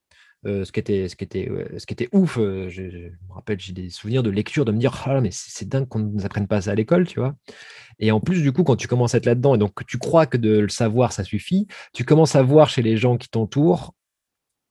[0.46, 3.60] Euh, ce, qui était, ce, qui était, ce qui était ouf, euh, je, me rappelle,
[3.60, 6.24] j'ai des souvenirs de lecture, de me dire, ah, mais c'est dingue qu'on ne nous
[6.24, 7.34] apprenne pas ça à l'école, tu vois.
[7.98, 10.24] Et en plus, du coup, quand tu commences à être là-dedans, et donc tu crois
[10.24, 13.92] que de le savoir, ça suffit, tu commences à voir chez les gens qui t'entourent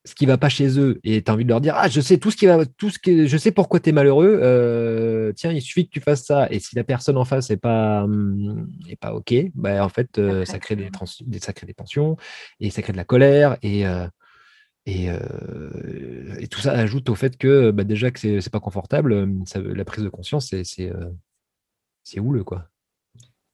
[0.05, 1.99] ce qui va pas chez eux et tu as envie de leur dire ah je
[1.99, 5.33] sais tout ce qui va tout ce qui je sais pourquoi tu es malheureux euh,
[5.33, 8.03] tiens il suffit que tu fasses ça et si la personne en face est pas
[8.03, 10.89] hum, est pas ok bah, en fait ça crée des,
[11.25, 12.15] des ça crée des tensions
[12.59, 13.85] et ça crée de la colère et
[15.07, 19.27] euh, et, tout ça ajoute au fait que bah, déjà que c'est pas confortable, euh,
[19.55, 22.43] la prise de conscience, c'est euh, houleux.
[22.43, 22.68] quoi.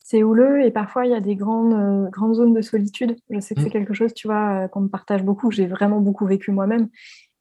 [0.08, 3.18] C'est houleux et parfois il y a des grandes, grandes zones de solitude.
[3.32, 3.72] Je sais que c'est mmh.
[3.72, 6.90] quelque chose, tu vois, qu'on me partage beaucoup, j'ai vraiment beaucoup vécu moi-même.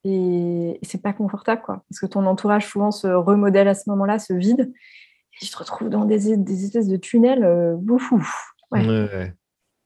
[0.04, 1.84] Et, c'est pas confortable, quoi.
[1.90, 4.72] Parce que ton entourage souvent se remodèle à ce moment-là, se vide.
[5.42, 7.44] Et je te retrouve dans des, des espèces de tunnels.
[7.44, 7.76] Euh,
[8.72, 8.86] Ouais.
[8.86, 9.34] Ouais,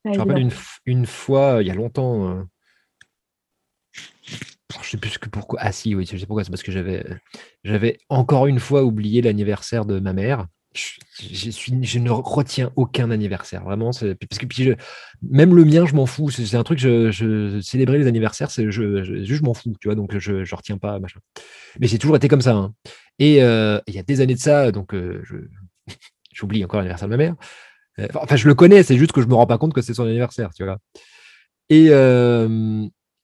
[0.05, 0.53] Je me rappelle une,
[0.87, 2.47] une, fois, il y a longtemps,
[4.83, 5.59] je sais plus que pourquoi.
[5.61, 6.45] Ah si, oui, je sais pourquoi.
[6.45, 7.05] C'est parce que j'avais,
[7.65, 10.47] j'avais encore une fois oublié l'anniversaire de ma mère.
[11.21, 13.91] Je, ne retiens aucun anniversaire, vraiment.
[13.91, 14.77] Parce que
[15.23, 16.31] même le mien, je m'en fous.
[16.31, 19.95] C'est un truc, je, je célébrer les anniversaires, je, m'en fous, tu vois.
[19.95, 20.99] Donc je, je retiens pas.
[21.81, 22.55] Mais j'ai toujours été comme ça.
[22.55, 22.75] Hein.
[23.19, 25.23] Et euh, il y a des années de ça, donc euh,
[26.33, 27.35] j'oublie encore l'anniversaire de ma mère.
[27.99, 29.95] Euh, enfin, je le connais, c'est juste que je me rends pas compte que c'est
[29.95, 30.79] son anniversaire, tu vois.
[31.69, 31.89] Et,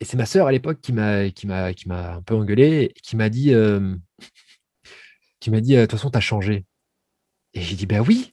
[0.05, 3.55] c'est ma sœur à l'époque qui m'a un peu engueulé, qui m'a dit
[5.41, 6.67] qui m'a dit de toute façon tu as changé.
[7.55, 8.33] Et j'ai dit ben oui.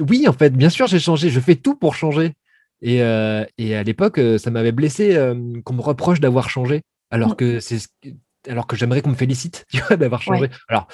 [0.00, 2.32] oui en fait, bien sûr j'ai changé, je fais tout pour changer.
[2.80, 5.16] Et, euh, et à l'époque euh, ça m'avait blessé
[5.64, 7.36] qu'on me reproche d'avoir changé alors mmh.
[7.36, 7.80] que c'est
[8.46, 10.48] alors que j'aimerais qu'on me félicite tu vois d'avoir changé.
[10.68, 10.88] Alors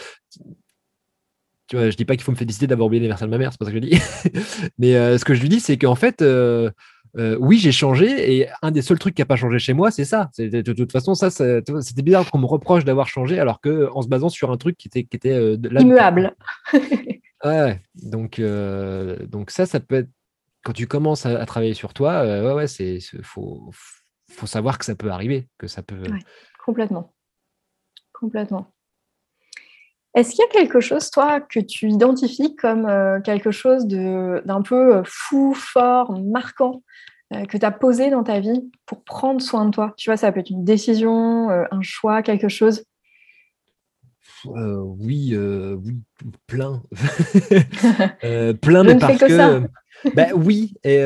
[1.66, 3.50] tu vois, je dis pas qu'il faut me féliciter d'avoir oublié l'anniversaire de ma mère,
[3.52, 3.98] c'est pas ce que je dis.
[4.78, 6.22] Mais ce que je lui dis, c'est qu'en fait,
[7.16, 9.90] euh, oui, j'ai changé et un des seuls trucs qui n'a pas changé chez moi,
[9.90, 10.30] c'est ça.
[10.38, 14.08] De, toute façon, ça, c'était bizarre qu'on me reproche d'avoir changé alors que en se
[14.08, 16.34] basant sur un truc qui était, qui était euh, immuable.
[17.44, 20.10] ouais, donc, euh, donc ça, ça peut être
[20.64, 23.70] quand tu commences à, travailler sur toi, ouais, ouais, c'est faut,
[24.30, 26.02] faut savoir que ça peut arriver, que ça peut.
[26.64, 27.14] complètement,
[28.12, 28.73] complètement.
[30.14, 34.62] Est-ce qu'il y a quelque chose, toi, que tu identifies comme euh, quelque chose d'un
[34.62, 36.82] peu fou, fort, marquant
[37.48, 39.92] que tu as posé dans ta vie pour prendre soin de toi?
[39.96, 42.84] Tu vois, ça peut être une décision, un choix, quelque chose?
[44.44, 45.96] Oui, oui,
[46.46, 46.82] plein.
[48.62, 49.62] plein, mais parce que.
[50.14, 50.98] bah, oui, et,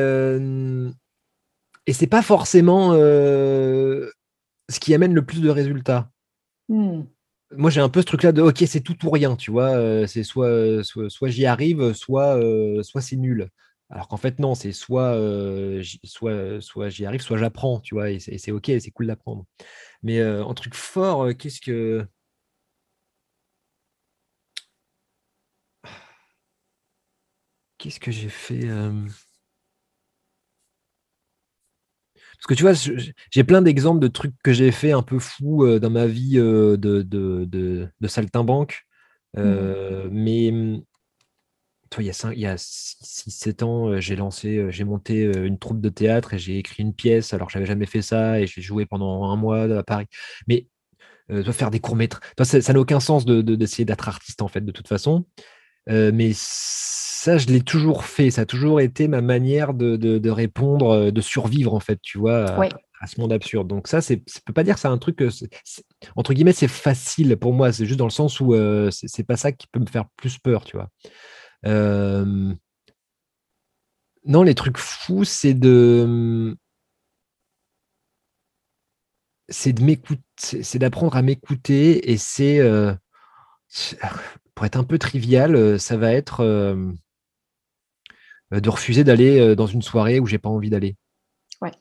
[1.87, 2.93] et c'est pas forcément
[4.69, 6.11] ce qui amène le plus de résultats.
[6.69, 7.01] Hmm.
[7.55, 10.07] Moi, j'ai un peu ce truc-là de OK, c'est tout ou rien, tu vois.
[10.07, 12.39] c'est soit, soit, j'y arrive, soit,
[12.83, 13.49] soit c'est nul.
[13.89, 15.15] Alors qu'en fait, non, c'est soit,
[16.03, 19.45] soit, soit j'y arrive, soit j'apprends, tu vois, et c'est OK, c'est cool d'apprendre.
[20.03, 22.07] Mais en truc fort, qu'est-ce que.
[27.79, 28.67] Qu'est-ce que j'ai fait
[32.39, 35.79] Parce que tu vois, j'ai plein d'exemples de trucs que j'ai fait un peu fous
[35.79, 38.85] dans ma vie de, de, de, saltimbanque.
[39.35, 40.09] Mmh.
[40.11, 40.81] Mais mmh,
[41.89, 45.81] toi, il y a, il y a 6-7 ans, j'ai lancé, j'ai monté une troupe
[45.81, 47.33] de théâtre et j'ai écrit une pièce.
[47.33, 50.07] Alors, j'avais jamais fait ça et j'ai joué pendant un mois à Paris.
[50.47, 50.67] Mais
[51.27, 54.87] toi, faire des courts-métrages, ça n'a aucun sens d'essayer d'être artiste, en fait, de toute
[54.87, 55.25] façon.
[55.89, 56.31] Mais
[57.19, 58.31] ça, je l'ai toujours fait.
[58.31, 62.45] Ça a toujours été ma manière de, répondre, euh, de survivre, en fait, tu vois,
[63.01, 63.67] à, ce monde absurde.
[63.67, 65.27] Donc, ça, c'est, je peux pas dire que c'est un truc, que
[66.15, 67.73] entre guillemets, c'est facile pour moi.
[67.73, 70.37] C'est juste dans le sens où euh, c'est, pas ça qui peut me faire plus
[70.37, 70.89] peur, tu vois.
[74.25, 76.55] non, les trucs fous, c'est de.
[79.51, 82.59] C'est de m'écouter, c'est d'apprendre à m'écouter et c'est.
[84.59, 86.41] Euh, pour être un peu trivial, ça va être
[88.53, 90.95] euh, de refuser d'aller euh, dans une soirée où j'ai pas envie d'aller.
[91.61, 91.71] Ouais.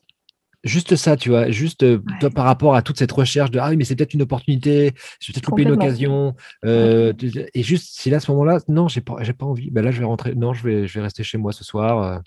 [0.64, 2.01] Juste ça, tu vois, juste euh,
[2.35, 5.29] par rapport à toute cette recherche de ah oui, mais c'est peut-être une opportunité, je
[5.29, 6.35] vais peut-être louper une occasion.
[6.64, 9.91] et juste, si là, à ce moment-là, non, j'ai pas, j'ai pas envie, ben là,
[9.91, 12.23] je vais rentrer, non, je vais, je vais rester chez moi ce soir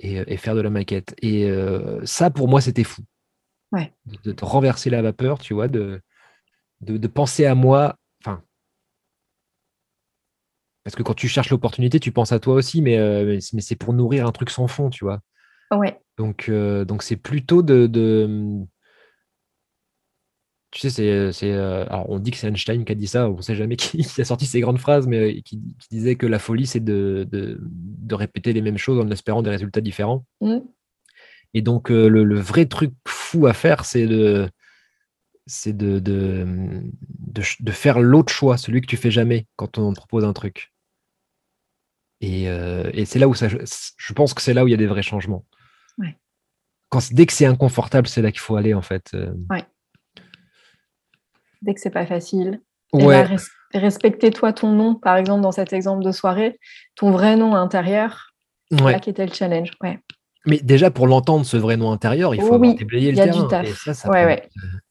[0.00, 1.14] et, faire de la maquette.
[1.22, 1.48] Et
[2.04, 3.02] ça, pour moi, c'était fou.
[3.72, 3.92] Ouais.
[4.24, 6.00] De, de, renverser la vapeur, tu vois, de,
[6.82, 7.96] de, de penser à moi
[10.86, 13.74] parce que quand tu cherches l'opportunité, tu penses à toi aussi, mais, euh, mais c'est
[13.74, 15.18] pour nourrir un truc sans fond, tu vois.
[15.72, 15.98] Ouais.
[16.16, 17.88] Donc, euh, donc c'est plutôt de,
[20.70, 23.38] Tu sais, c'est, euh, alors on dit que c'est Einstein qui a dit ça, on
[23.38, 26.68] ne sait jamais qui, a sorti ces grandes phrases, mais qui, disait que la folie,
[26.68, 30.24] c'est de, de, répéter les mêmes choses en espérant des résultats différents.
[30.40, 30.58] Mmh.
[31.54, 34.48] Et donc, le, vrai truc fou à faire, c'est de,
[35.46, 36.46] c'est de, de,
[37.58, 40.70] de, faire l'autre choix, celui que tu fais jamais quand on te propose un truc.
[42.24, 44.78] Euh, et, c'est là où ça, je pense que c'est là où il y a
[44.78, 45.44] des vrais changements.
[46.88, 49.10] Quand, dès que c'est inconfortable, c'est là qu'il faut aller en fait.
[49.12, 49.32] Euh.
[51.62, 52.60] Dès que c'est pas facile.
[52.92, 53.26] Ouais.
[53.74, 56.60] respecter toi ton nom, par exemple dans cet exemple de soirée,
[56.94, 58.32] ton vrai nom intérieur,
[58.70, 59.72] c'est là qui était le challenge.
[59.82, 59.98] Ouais.
[60.46, 63.62] Mais déjà, pour l'entendre, ce vrai nom intérieur, il faut avoir déblayé le terrain.
[63.64, 64.08] Et ça, ça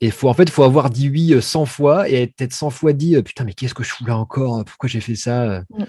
[0.01, 2.71] Et faut, en fait, il faut avoir dit oui 100 euh, fois et peut-être 100
[2.71, 4.65] fois dit Putain, mais qu'est-ce que je fous là encore?
[4.65, 5.61] Pourquoi j'ai fait ça?
[5.69, 5.85] Mm.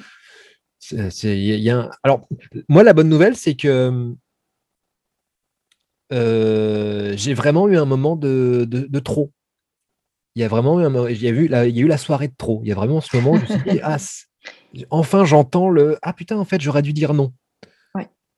[2.03, 2.29] Alors,
[2.69, 4.15] moi, la bonne nouvelle, c'est que
[6.13, 9.33] euh, j'ai vraiment eu un moment de, trop.
[10.35, 11.89] Il y a vraiment eu un, il y a eu la, il y a eu
[11.89, 12.61] la soirée de trop.
[12.63, 13.97] Il y a vraiment ce moment où je me suis dit, ah,
[14.91, 17.33] enfin j'entends le ah putain en fait j'aurais dû dire non.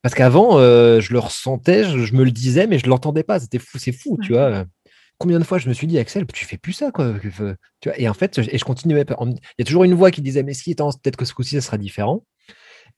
[0.01, 3.41] Parce qu'avant euh, je le ressentais, je, me le disais mais je l'entendais pas.
[3.41, 4.65] C'était fou, c'est fou, tu vois
[5.19, 7.15] combien de fois je me suis dit, Axel, tu fais plus ça, quoi.
[7.21, 9.05] Tu vois et en fait, et je continuais.
[9.09, 11.61] Il y a toujours une voix qui disait, mais si, peut-être que ce coup-ci, ça
[11.61, 12.25] sera différent.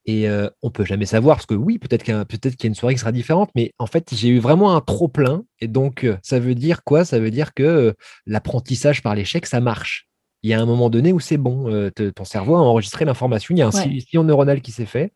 [0.07, 2.65] Et on euh, on peut jamais savoir, parce que oui, peut-être qu'il y, peut qu'il
[2.65, 5.09] y, a une soirée qui sera différente, mais en fait, j'ai eu vraiment un trop
[5.09, 5.45] plein.
[5.61, 7.05] Et donc, euh, ça veut dire quoi?
[7.05, 7.93] Ça veut dire que euh,
[8.27, 10.09] l'apprentissage par l'échec, ça marche.
[10.43, 11.91] Il y a un moment donné où c'est bon.
[11.93, 13.55] ton cerveau a enregistré l'information.
[13.55, 15.13] Il y a un sillon neuronal qui s'est fait.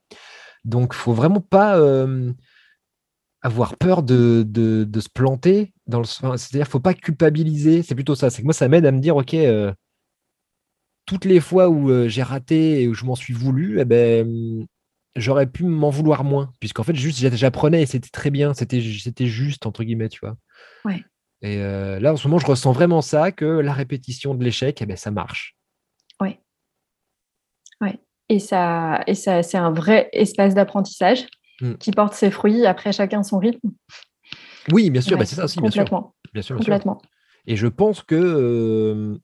[0.67, 1.81] Donc, faut vraiment pas
[3.45, 5.74] avoir peur de, de, se planter.
[5.87, 7.83] Dans le, c'est-à-dire qu'il ne faut pas culpabiliser.
[7.83, 8.31] C'est plutôt ça.
[8.31, 9.73] C'est que moi, ça m'aide à me dire, OK, euh,
[11.07, 14.67] toutes les fois où euh, j'ai raté et où je m'en suis voulu, eh ben,
[15.17, 16.51] j'aurais pu m'en vouloir moins.
[16.61, 18.55] Puisqu'en fait, juste, j'apprenais et c'était très bien.
[18.55, 20.37] C'était, c'était juste, entre guillemets, tu vois.
[20.85, 21.05] Ouais.
[21.43, 24.81] Et euh, là, en ce moment, je ressens vraiment ça, que la répétition de l'échec,
[24.81, 25.57] eh ben, ça marche.
[26.21, 26.39] Oui.
[27.83, 27.99] Ouais.
[28.31, 31.27] Et, ça, et ça, c'est un vrai espace d'apprentissage.
[31.61, 31.75] Mm.
[31.75, 33.71] qui porte ses fruits, après chacun son rythme.
[34.73, 35.85] Oui, bien sûr, bah, c'est ça aussi, bien sûr.
[36.33, 37.01] Bien sûr, complètement.
[37.47, 39.19] Et je pense que, euh,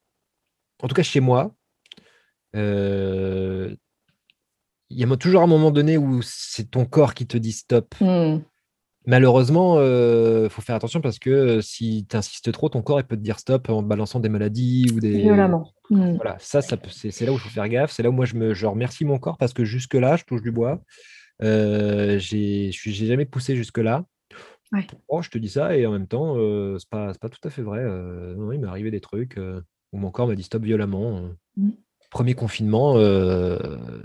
[0.83, 1.55] en tout cas chez moi,
[2.55, 3.75] euh,
[4.91, 7.95] il y a toujours un moment donné où c'est ton corps qui te dit stop.
[8.01, 8.39] Mm.
[9.07, 13.17] Malheureusement, il faut faire attention parce que si tu insistes trop, ton corps il peut
[13.17, 15.23] te dire stop en balançant des maladies ou des.
[15.23, 15.73] Violemment.
[15.91, 16.15] Hmm.
[16.15, 17.91] Voilà, ça, ça c'est là où il faut faire gaffe.
[17.91, 20.43] C'est là où moi je, me, je remercie mon corps parce que jusque-là, je touche
[20.43, 20.81] du bois.
[21.43, 24.05] Euh, j'ai jamais poussé jusque-là.
[24.73, 24.87] Ouais.
[25.23, 27.63] je te dis ça et en même temps, euh, c'est pas, pas, tout à fait
[27.63, 27.81] vrai.
[27.83, 29.39] Euh, il m'est arrivé des trucs
[29.93, 31.31] où mon corps m'a dit stop violemment.
[31.57, 31.71] Hmm
[32.11, 33.57] premier confinement, euh,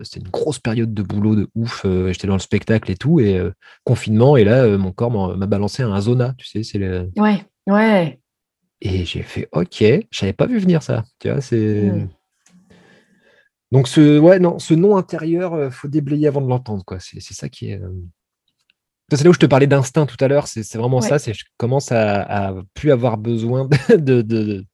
[0.04, 1.84] c'était une grosse période de boulot de ouf.
[1.86, 3.52] Euh, j'étais dans le spectacle et tout, et euh,
[3.84, 7.12] confinement, et là, mon corps m'a balancé un zona, tu sais, c'est le...
[7.18, 8.20] Ouais, ouais.
[8.82, 11.04] Et j'ai fait OK, je n'avais pas vu venir ça.
[11.20, 11.90] Tu vois, c'est.
[11.90, 12.08] Hmm.
[13.72, 17.00] Donc ce, ouais, non, ce nom intérieur, faut déblayer avant de l'entendre, quoi.
[17.00, 17.82] C'est ça qui est.
[19.12, 20.48] C'est là où je te parlais d'instinct tout à l'heure.
[20.48, 21.20] C'est vraiment ça.
[21.20, 24.66] C'est je commence à, à, plus avoir besoin de, de,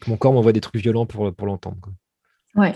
[0.00, 1.76] que mon corps m'envoie des trucs violents pour, pour l'entendre.
[2.54, 2.74] Ouais.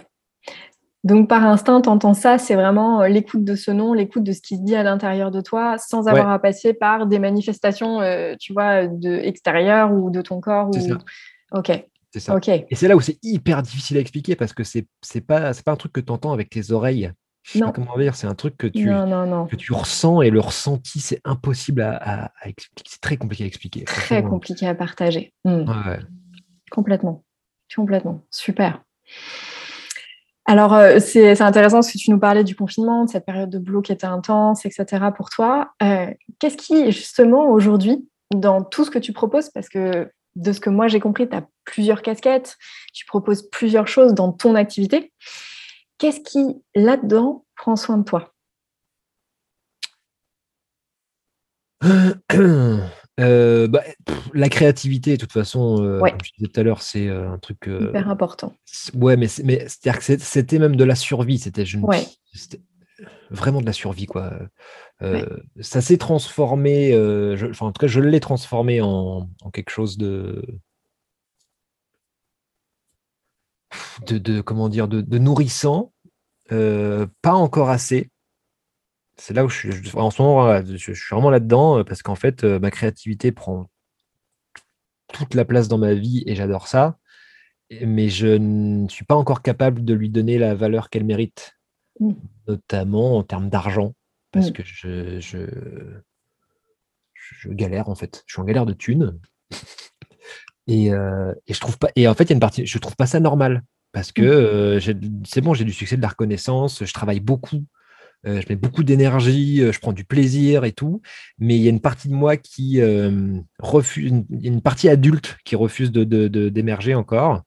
[1.02, 4.32] Donc par instinct, tu entends ça, c'est vraiment euh, l'écoute de ce nom, l'écoute de
[4.32, 8.02] ce qui se dit à l'intérieur de toi, sans avoir à passer par des manifestations,
[8.02, 10.68] euh, tu vois, de extérieur ou de ton corps.
[10.68, 11.58] Ou...
[11.58, 11.86] Ok.
[12.12, 12.36] C'est ça.
[12.46, 14.86] Et c'est là où c'est hyper difficile à expliquer parce que c'est
[15.26, 17.12] pas c'est pas un truc que tu entends avec tes oreilles.
[17.54, 17.72] Non.
[17.72, 21.82] comment dire, c'est un truc que tu que tu ressens et le ressenti c'est impossible
[21.82, 23.84] à, expliquer, c'est très compliqué à expliquer.
[23.84, 25.32] Très compliqué à partager.
[25.44, 25.64] Hmm.
[26.70, 27.24] Complètement,
[27.74, 28.82] complètement, super.
[30.46, 33.58] Alors, euh, c'est intéressant parce que tu nous parlais du confinement, de cette période de
[33.58, 35.06] boulot qui était intense, etc.
[35.16, 35.70] pour toi.
[35.82, 36.06] Euh,
[36.40, 40.70] qu'est-ce qui, justement, aujourd'hui, dans tout ce que tu proposes, parce que de ce que
[40.70, 42.56] moi j'ai compris, tu as plusieurs casquettes,
[42.92, 45.12] tu proposes plusieurs choses dans ton activité.
[46.00, 48.32] Qu'est-ce qui, là-dedans, prend soin de toi?
[53.18, 53.82] Euh, bah,
[54.32, 57.36] la créativité, de toute façon, euh, comme je disais tout à l'heure, c'est euh, un
[57.36, 57.68] truc.
[57.68, 58.54] Hyper important.
[58.94, 61.38] Ouais, mais, mais c'est-à-dire que c'était même de la survie.
[61.38, 61.64] C'était
[63.28, 64.32] vraiment de la survie, quoi.
[65.60, 66.94] Ça s'est transformé,
[67.50, 70.42] enfin, en tout cas, je l'ai transformé en, quelque chose de,
[74.06, 75.92] de, comment dire, de nourrissant,
[76.48, 78.10] pas encore assez
[79.20, 79.96] c'est là où je suis.
[79.96, 83.70] En ce moment, je, suis vraiment là-dedans euh, parce qu'en fait, euh, ma créativité prend
[85.12, 86.98] toute la place dans ma vie et j'adore ça.
[87.82, 91.52] Mais je ne suis pas encore capable de lui donner la valeur qu'elle mérite,
[92.00, 92.12] mmh.
[92.48, 93.94] notamment en termes d'argent,
[94.32, 94.52] parce mmh.
[94.52, 96.00] que je, je,
[97.50, 98.24] galère en fait.
[98.26, 99.20] Je suis en galère de thunes.
[100.66, 101.88] Et, euh, et, je trouve pas.
[101.96, 102.66] Et en fait, il y a une partie.
[102.66, 105.22] Je trouve pas ça normal parce que mmh.
[105.24, 107.64] c'est bon, j'ai du succès, de la reconnaissance, je travaille beaucoup.
[108.26, 111.00] Euh, je mets beaucoup d'énergie, euh, je prends du plaisir et tout,
[111.38, 115.38] mais il y a une partie de moi qui euh, refuse, une, une, partie adulte
[115.44, 117.42] qui refuse d'émerger de, encore,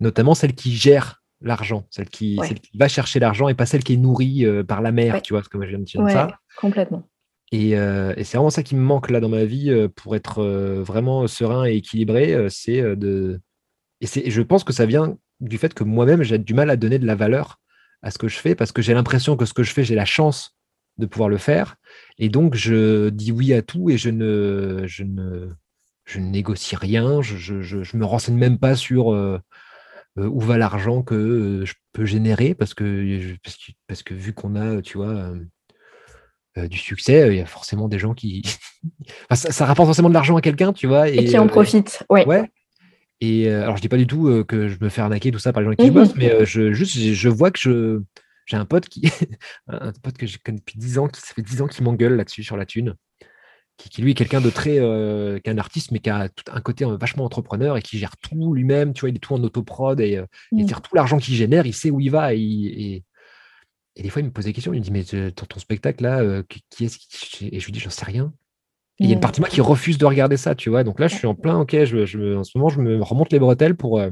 [0.00, 2.40] notamment celle qui gère l'argent, celle, qui,
[2.74, 5.50] va chercher l'argent et pas celle qui est nourrie par la mère, tu vois, ce
[5.50, 6.38] que je viens de dire ça.
[6.56, 7.06] Complètement.
[7.52, 10.42] Et, et c'est vraiment ça qui me manque là dans ma vie pour être
[10.82, 13.40] vraiment serein et équilibré, c'est de.
[14.00, 16.98] Et je pense que ça vient du fait que moi-même j'ai du mal à donner
[16.98, 17.60] de la valeur
[18.02, 19.94] à ce que je fais parce que j'ai l'impression que ce que je fais, j'ai
[19.94, 20.56] la chance
[20.98, 21.76] de pouvoir le faire.
[22.18, 25.50] Et donc, je dis oui à tout et je ne, je ne,
[26.04, 27.22] je ne négocie rien.
[27.22, 29.40] Je, je, me renseigne même pas sur euh,
[30.18, 33.36] euh, où va l'argent que euh, je peux générer parce que,
[33.88, 35.32] parce que, vu qu'on a, tu vois,
[36.56, 38.42] du succès, il y a forcément des gens qui.
[39.32, 41.08] ça, rapporte forcément de l'argent à quelqu'un, tu vois.
[41.08, 42.04] Et, qui en profitent.
[42.08, 42.24] Ouais.
[42.26, 42.50] ouais.
[43.20, 45.38] Et euh, alors, je dis pas du tout euh, que je me fais arnaquer tout
[45.38, 48.02] ça par les gens qui mmh bossent, mais euh, je, juste, je vois que je,
[48.46, 49.02] j'ai un pote qui,
[49.68, 52.16] un pote que je connais depuis 10 ans, qui ça fait 10 ans qu'il m'engueule
[52.16, 52.94] là-dessus sur la thune,
[53.76, 56.44] qui, qui lui est quelqu'un de très, qui est un artiste, mais qui a tout
[56.52, 59.42] un côté vachement entrepreneur et qui gère tout lui-même, tu vois, il est tout en
[59.42, 60.20] autoprod et,
[60.52, 60.82] il tire mmh.
[60.82, 63.04] tout l'argent qu'il génère, il sait où il va et, et,
[63.96, 66.02] et, des fois il me pose des questions, il me dit mais ton, ton spectacle
[66.02, 67.48] là, qui est-ce qui...
[67.52, 68.32] Et je lui dis j'en sais rien
[69.00, 70.84] il y a une partie de moi qui refuse de regarder ça, tu vois.
[70.84, 73.40] Donc là, je suis en plein, ok, je, en ce moment, je me remonte les
[73.40, 74.10] bretelles pour, euh,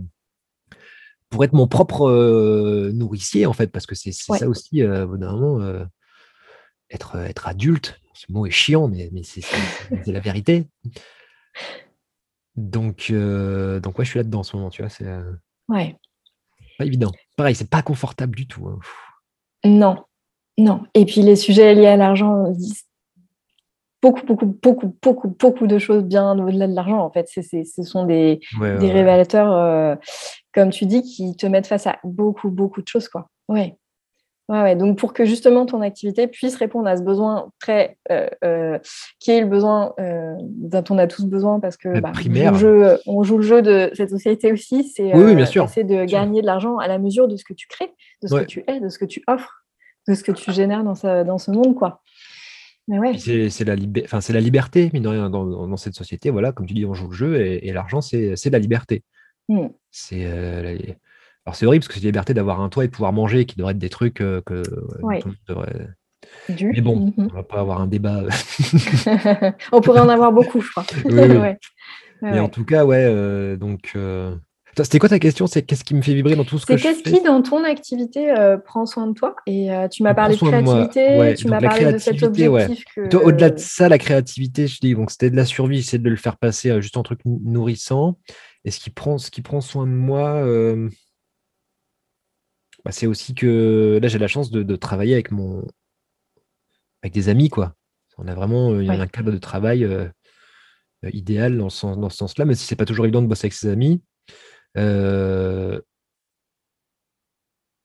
[1.31, 5.87] pour être mon propre euh, nourricier, en fait, parce que c'est ça aussi, euh, euh,
[6.91, 8.01] être, être adulte.
[8.15, 9.43] Ce mot est chiant, mais, mais c'est
[10.07, 10.67] la vérité.
[12.57, 14.91] Donc, donc ouais, je suis là-dedans en ce moment, tu vois.
[14.91, 15.09] C'est
[15.69, 15.97] ouais.
[16.77, 17.11] pas évident.
[17.37, 18.69] Pareil, c'est pas confortable du tout.
[18.69, 18.79] Hein.
[19.65, 19.97] Non,
[20.59, 20.83] non.
[20.95, 22.53] Et puis les sujets liés à l'argent
[24.03, 26.99] beaucoup, beaucoup, beaucoup, beaucoup, beaucoup de choses bien au-delà de l'argent.
[26.99, 29.95] En fait, ce sont des, révélateurs, euh,
[30.53, 33.09] comme tu dis, qui te mettent face à beaucoup, beaucoup de choses.
[33.09, 33.29] Quoi.
[33.49, 33.77] Ouais.
[34.49, 37.97] Ouais, Donc, pour que justement ton activité puisse répondre à ce besoin très.
[38.11, 38.79] Euh, euh,
[39.19, 43.23] qui est le besoin dont on a tous besoin parce que bah, on, joue on,
[43.23, 44.85] joue le jeu de cette société aussi.
[44.85, 45.67] C'est oui, bien sûr.
[45.67, 48.45] de gagner de l'argent à la mesure de ce que tu crées, de ce que
[48.45, 49.65] tu es, de ce que tu offres,
[50.09, 51.75] de ce que tu génères dans, dans ce monde.
[51.75, 52.03] quoi.
[53.17, 56.31] C'est la, la liberté, mine de rien, dans, cette société.
[56.31, 59.05] Voilà, comme tu dis, on joue le jeu et, l'argent, c'est la liberté.
[59.49, 59.69] Mm.
[59.91, 60.77] C'est euh,
[61.45, 63.45] alors c'est horrible parce que c'est la liberté d'avoir un toit et de pouvoir manger,
[63.45, 64.63] qui devrait être des trucs euh, que
[65.49, 65.89] devrait...
[66.49, 67.29] Mais bon, mm-hmm.
[67.31, 68.23] on va pas avoir un débat.
[69.73, 70.85] on pourrait en avoir beaucoup, je crois.
[72.23, 73.97] Mais en tout cas, ouais, euh, donc
[74.79, 75.47] c'était quoi ta question?
[75.47, 76.95] C'est qu'est-ce qui me fait vibrer dans tout ce que je fais?
[76.95, 79.37] C'est qu'est-ce qui, dans ton activité, euh, prend soin de toi?
[79.47, 82.85] Et euh, tu m'as parlé de créativité, tu m'as parlé de cet objectif.
[83.13, 86.17] Au-delà de ça, la créativité, je dis, donc c'était de la survie, c'est de le
[86.17, 88.19] faire passer euh, juste en truc nourrissant.
[88.65, 90.43] Et ce qui prend, ce qui prend soin de moi,
[92.85, 95.65] bah, c'est aussi que là, j'ai la chance de, travailler avec mon,
[97.03, 97.75] avec des amis, quoi.
[98.19, 99.89] On a vraiment il y a un cadre de travail
[101.13, 103.55] idéal dans ce, dans ce sens-là, même si c'est pas toujours évident de bosser avec
[103.55, 104.03] ses amis.
[104.79, 105.81] Euh,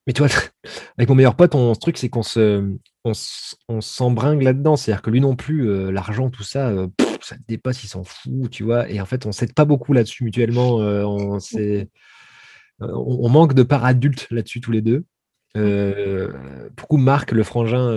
[0.06, 0.30] mais tu vois,
[0.98, 4.76] avec mon meilleur pote, on, ce truc, c'est qu'on se, on, s'embringue là-dedans.
[4.76, 6.88] C'est-à-dire que lui non plus, euh, l'argent, tout ça, euh,
[7.22, 8.90] ça te dépasse, il s'en fout, tu vois.
[8.90, 10.76] Et en fait, on s'aide pas beaucoup là-dessus mutuellement.
[10.78, 11.40] on,
[12.80, 15.06] on, manque de part adulte là-dessus tous les deux.
[16.76, 17.92] beaucoup Marc, le frangin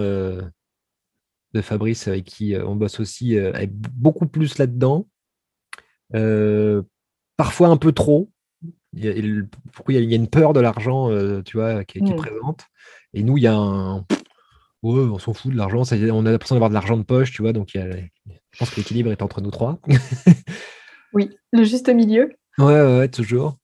[1.52, 5.06] de Fabrice, avec qui on bosse aussi, est beaucoup plus là-dedans.
[7.36, 8.30] parfois un peu trop.
[8.92, 12.02] Il y a, il y a une peur de l'argent, euh, tu vois, qui, est
[12.02, 12.16] mmh.
[12.16, 12.66] présente.
[13.14, 14.04] Et nous, il y a un.
[14.82, 15.82] on s'en fout de l'argent.
[15.92, 17.52] On a l'impression d'avoir de l'argent de poche, tu vois.
[17.52, 18.10] Donc, il
[18.50, 19.78] je pense que l'équilibre est entre nous trois.
[21.12, 22.32] oui, le juste milieu.
[22.58, 23.58] Ouais, ouais, toujours.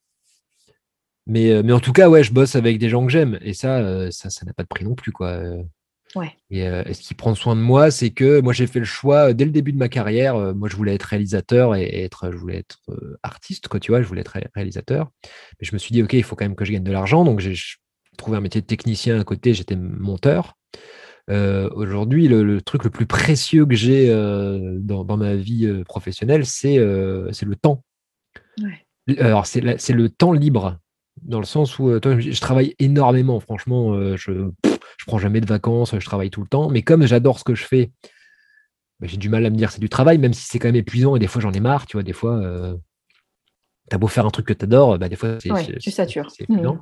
[1.27, 3.39] Mais, euh, mais en tout cas, ouais, je bosse avec des gens que j'aime.
[3.43, 5.41] Et ça, euh, ça, ça n'a pas de prix non plus, quoi.
[6.53, 9.33] Euh, et, ce qui prend soin de moi, c'est que moi j'ai fait le choix
[9.33, 10.37] dès le début de ma carrière.
[10.37, 13.93] Euh, moi je voulais être réalisateur et, être, je voulais être euh, artiste, quoi, tu
[13.93, 15.11] vois, je voulais être réalisateur.
[15.24, 17.24] Mais je me suis dit, ok, il faut quand même que je gagne de l'argent.
[17.24, 17.55] Donc j'ai
[18.16, 20.55] trouvé un métier de technicien à côté, j'étais monteur.
[21.29, 27.83] Aujourd'hui, le, truc le plus précieux que j'ai dans, ma vie professionnelle, c'est le temps.
[29.18, 30.79] Alors c'est le temps libre,
[31.27, 34.51] dans le sens où toi, je travaille énormément, franchement, je
[34.97, 36.68] je prends jamais de vacances, je travaille tout le temps.
[36.70, 37.93] Mais comme j'adore ce que je fais,
[39.01, 40.77] bah, j'ai du mal à me dire c'est du travail, même si c'est quand même
[40.77, 41.87] épuisant et des fois j'en ai marre.
[41.87, 42.74] Tu vois, des fois, euh,
[43.91, 46.29] tu as beau faire un truc que tu adores, bah, des fois c'est tu satures.
[46.49, 46.72] Mmh.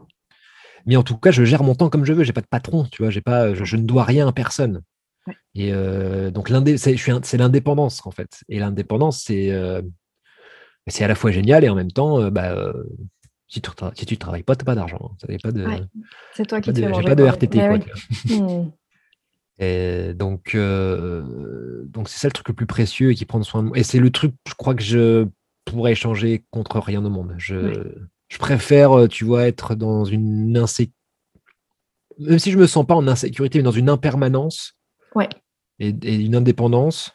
[0.86, 2.24] Mais en tout cas, je gère mon temps comme je veux.
[2.24, 3.10] J'ai pas de patron, tu vois.
[3.10, 4.82] J'ai pas, je, ne dois rien à personne.
[5.54, 8.40] Et euh, donc c'est l'indépendance en fait.
[8.48, 9.80] Et l'indépendance, c'est euh,
[10.86, 12.72] c'est à la fois génial et en même temps, bah,
[13.54, 15.12] si tu ne travailles pas, tu n'as pas d'argent.
[15.22, 15.36] Hein.
[15.42, 15.66] Pas de,
[16.32, 17.58] c'est toi qui te fais pas de RTT.
[17.58, 18.66] Quoi,
[19.58, 23.62] Et donc, euh, donc c'est ça le truc le plus précieux et qui prend soin
[23.62, 23.78] de moi.
[23.78, 25.26] Et c'est le truc, je crois que je
[25.64, 27.34] pourrais échanger contre rien au monde.
[27.38, 27.92] Je,
[28.28, 30.98] je préfère, euh, tu vois, être dans une insécurité.
[32.18, 34.76] Même si je me sens pas en insécurité, mais dans une impermanence
[35.14, 35.28] ouais.
[35.80, 37.12] et, une indépendance,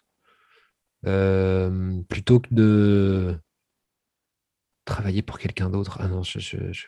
[1.06, 3.36] euh, plutôt que de
[4.90, 5.98] travailler pour quelqu'un d'autre.
[6.02, 6.86] Ah non, je.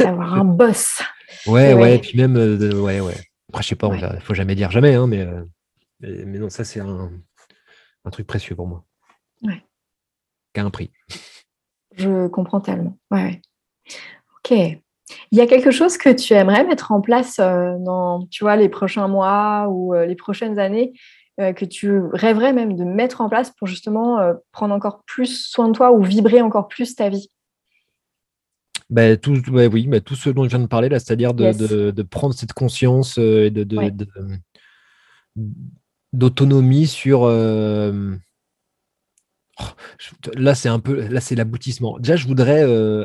[0.04, 1.02] Avoir un boss.
[1.46, 3.14] Ouais, ouais, et puis même, euh, ouais, ouais.
[3.48, 5.44] Après, je sais pas, il ne faut jamais dire jamais, hein, euh,
[6.00, 7.10] mais, mais, non, ça, c'est un,
[8.04, 8.84] un, truc précieux pour moi.
[9.42, 9.62] Ouais.
[10.52, 10.90] Qui a un prix.
[11.96, 12.98] Je comprends tellement.
[13.10, 13.40] Ouais,
[14.38, 14.58] Ok.
[15.30, 18.56] Il y a quelque chose que tu aimerais mettre en place euh, dans, tu vois,
[18.56, 20.92] les prochains mois ou les prochaines années
[21.36, 25.68] que tu rêverais même de mettre en place pour justement euh, prendre encore plus soin
[25.68, 27.28] de toi ou vibrer encore plus ta vie?
[28.90, 32.34] Bah, tout, oui, bah, tout ce dont je viens de parler, là, c'est-à-dire de, prendre
[32.34, 33.64] cette conscience euh, et de,
[36.12, 37.22] d'autonomie sur.
[39.60, 39.64] Oh,
[40.36, 41.98] là, c'est un peu, là, c'est l'aboutissement.
[41.98, 42.62] Déjà, je voudrais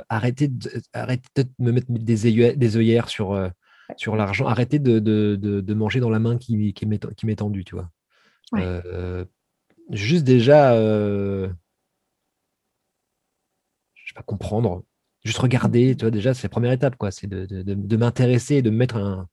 [0.09, 3.49] arrêter, de, arrêter de me mettre des, œillères, des œillères sur,
[3.97, 7.89] sur l'argent, arrêter de, manger dans la main qui, qui m'est tendue, tu vois.
[8.57, 9.25] Euh,
[9.91, 11.49] juste déjà, euh,
[13.95, 14.83] je sais pas, comprendre,
[15.23, 17.11] juste regarder, tu vois, déjà, c'est la première étape, quoi.
[17.11, 19.27] C'est de, de, de, m'intéresser, de me mettre un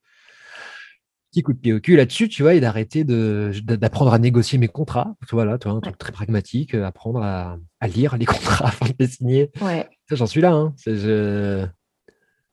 [1.30, 4.68] petit coup de pied au cul là-dessus, tu vois, et d'arrêter d'apprendre à négocier mes
[4.68, 5.14] contrats.
[5.30, 8.86] Voilà, tu vois, un truc très pragmatique, euh, apprendre à, à, lire les contrats afin
[8.86, 9.50] de les signer.
[9.60, 9.88] Ouais.
[10.10, 10.52] J'en suis là.
[10.52, 10.74] Hein.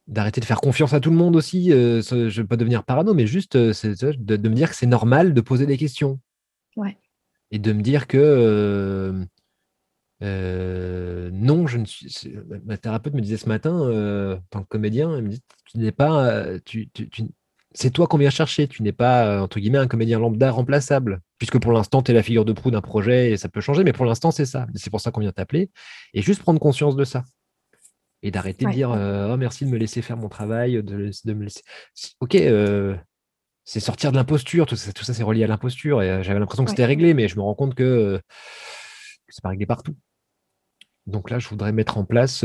[0.05, 1.70] D'arrêter de faire confiance à tout le monde aussi.
[1.70, 5.34] je ne veux pas devenir parano, mais juste de, de, me dire que c'est normal
[5.34, 6.20] de poser des questions.
[7.51, 9.24] Et de me dire que euh,
[10.24, 12.36] euh, non, je ne suis.
[12.65, 15.78] Ma thérapeute me disait ce matin, euh, en tant que comédien, elle me dit tu
[15.78, 16.59] n'es pas.
[16.65, 16.89] Tu,
[17.76, 18.67] c'est toi qu'on vient chercher.
[18.67, 21.21] Tu n'es pas, entre guillemets, un comédien lambda remplaçable.
[21.38, 23.84] Puisque pour l'instant, tu es la figure de proue d'un projet et ça peut changer,
[23.84, 24.67] mais pour l'instant, c'est ça.
[24.76, 25.69] C'est pour ça qu'on vient t'appeler.
[26.13, 27.24] Et juste prendre conscience de ça.
[28.21, 31.43] Et d'arrêter de dire oh, merci de me laisser faire mon travail, de, de me
[31.43, 31.61] laisser.
[32.19, 32.36] Ok,
[33.66, 34.66] c'est sortir de l'imposture.
[34.66, 36.01] Tout ça, tout ça c'est relié à l'imposture.
[36.01, 39.49] Et j'avais l'impression que c'était réglé, mais je me rends compte que, que c'est pas
[39.49, 39.95] réglé partout.
[41.05, 42.43] Donc là, je voudrais mettre en place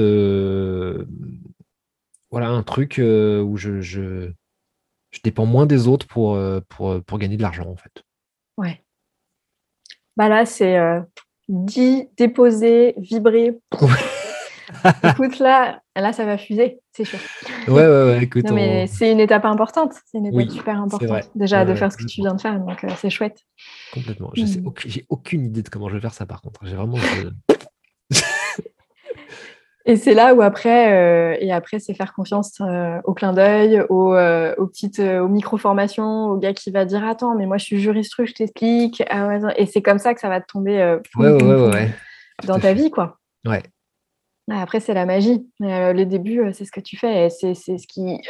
[2.31, 4.33] voilà, un truc où je, je,
[5.25, 6.39] dépends moins des autres pour,
[6.69, 8.03] pour, pour gagner de l'argent, en fait.
[8.57, 8.83] Ouais.
[10.17, 10.77] Bah là, c'est
[11.49, 13.59] dit, déposer, vibrer.
[15.11, 17.19] écoute, là, là, ça va fuser, c'est sûr.
[17.67, 18.23] Ouais, ouais, ouais.
[18.23, 19.93] Écoute, mais c'est une étape importante.
[20.07, 21.31] C'est une étape super importante.
[21.35, 22.59] Déjà, de faire ce que tu viens de faire.
[22.59, 23.39] Donc, c'est chouette.
[23.93, 24.31] Complètement.
[24.35, 24.67] Je n'ai hmm.
[24.67, 26.61] aucune, aucune idée de comment je vais faire ça, par contre.
[26.65, 26.99] J'ai vraiment.
[29.89, 33.81] Et c'est là où après, euh, et après, c'est faire confiance euh, au clin d'œil,
[33.89, 37.65] aux, euh, aux, petites, aux micro-formations, au gars qui va dire Attends, mais moi je
[37.65, 39.03] suis juriste, je t'explique.
[39.09, 40.99] Ah et c'est comme ça que ça va te tomber
[42.45, 43.19] dans ta vie, quoi.
[43.47, 43.63] Ouais.
[44.51, 45.47] Après, c'est la magie.
[45.61, 47.29] les débuts, c'est ce que tu fais.
[47.31, 48.21] C'est ce qui.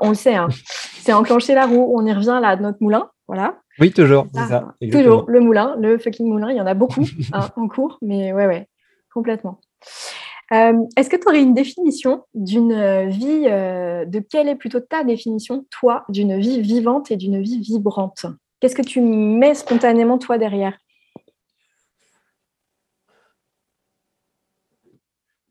[0.00, 0.36] on le sait.
[0.36, 0.48] Hein.
[1.00, 1.92] c'est enclencher la roue.
[1.96, 3.10] On y revient là, notre moulin.
[3.28, 3.58] Voilà.
[3.78, 4.26] Oui, toujours.
[4.32, 5.24] ça, toujours.
[5.28, 6.50] Le moulin, le fucking moulin.
[6.50, 7.98] Il y en a beaucoup hein, en cours.
[8.02, 8.68] Mais ouais, ouais,
[9.12, 9.60] complètement.
[10.52, 14.80] Euh, est-ce que tu aurais une définition d'une euh, vie, euh, de quelle est plutôt
[14.80, 18.26] ta définition, toi, d'une vie vivante et d'une vie vibrante?
[18.60, 20.78] Qu'est-ce que tu mets spontanément, toi, derrière?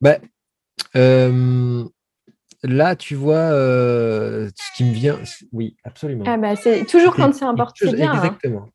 [0.05, 1.89] Bah,
[2.63, 5.19] Là, tu vois, ce qui me vient.
[5.51, 6.23] Oui, absolument.
[6.27, 7.91] Ah bah, c'est toujours quand c'est important.
[7.91, 8.13] Bien.
[8.13, 8.65] Hein.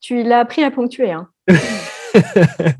[0.00, 1.12] Tu l'as appris à ponctuer.
[1.12, 1.28] Hein.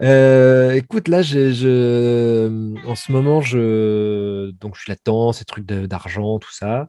[0.00, 6.52] Euh, écoute, là, je, en ce moment, je, donc je là-dedans, ces trucs d'argent, tout
[6.52, 6.88] ça.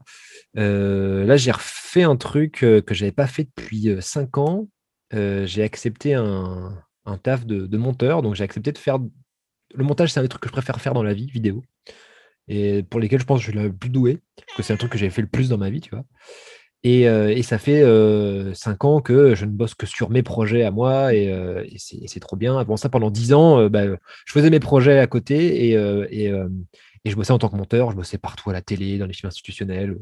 [0.57, 4.67] Euh, là, j'ai refait un truc euh, que j'avais pas fait depuis cinq ans.
[5.11, 6.73] j'ai accepté un,
[7.05, 8.97] un taf de, monteur, donc j'ai accepté de faire.
[9.73, 11.63] Le montage, c'est un des trucs que je préfère faire dans la vie, vidéo,
[12.47, 14.77] et pour lesquels je pense que je suis le plus doué, parce que c'est un
[14.77, 16.05] truc que j'ai fait le plus dans ma vie, tu vois.
[16.85, 20.63] Euh, et, ça fait euh, cinq ans que je ne bosse que sur mes projets
[20.63, 22.57] à moi et, euh, c'est trop bien.
[22.59, 26.31] Avant ça, pendant dix ans, bah, je faisais mes projets à côté et,
[27.05, 27.91] je bossais en tant que monteur.
[27.91, 29.97] Je bossais partout à la télé, dans les films institutionnels,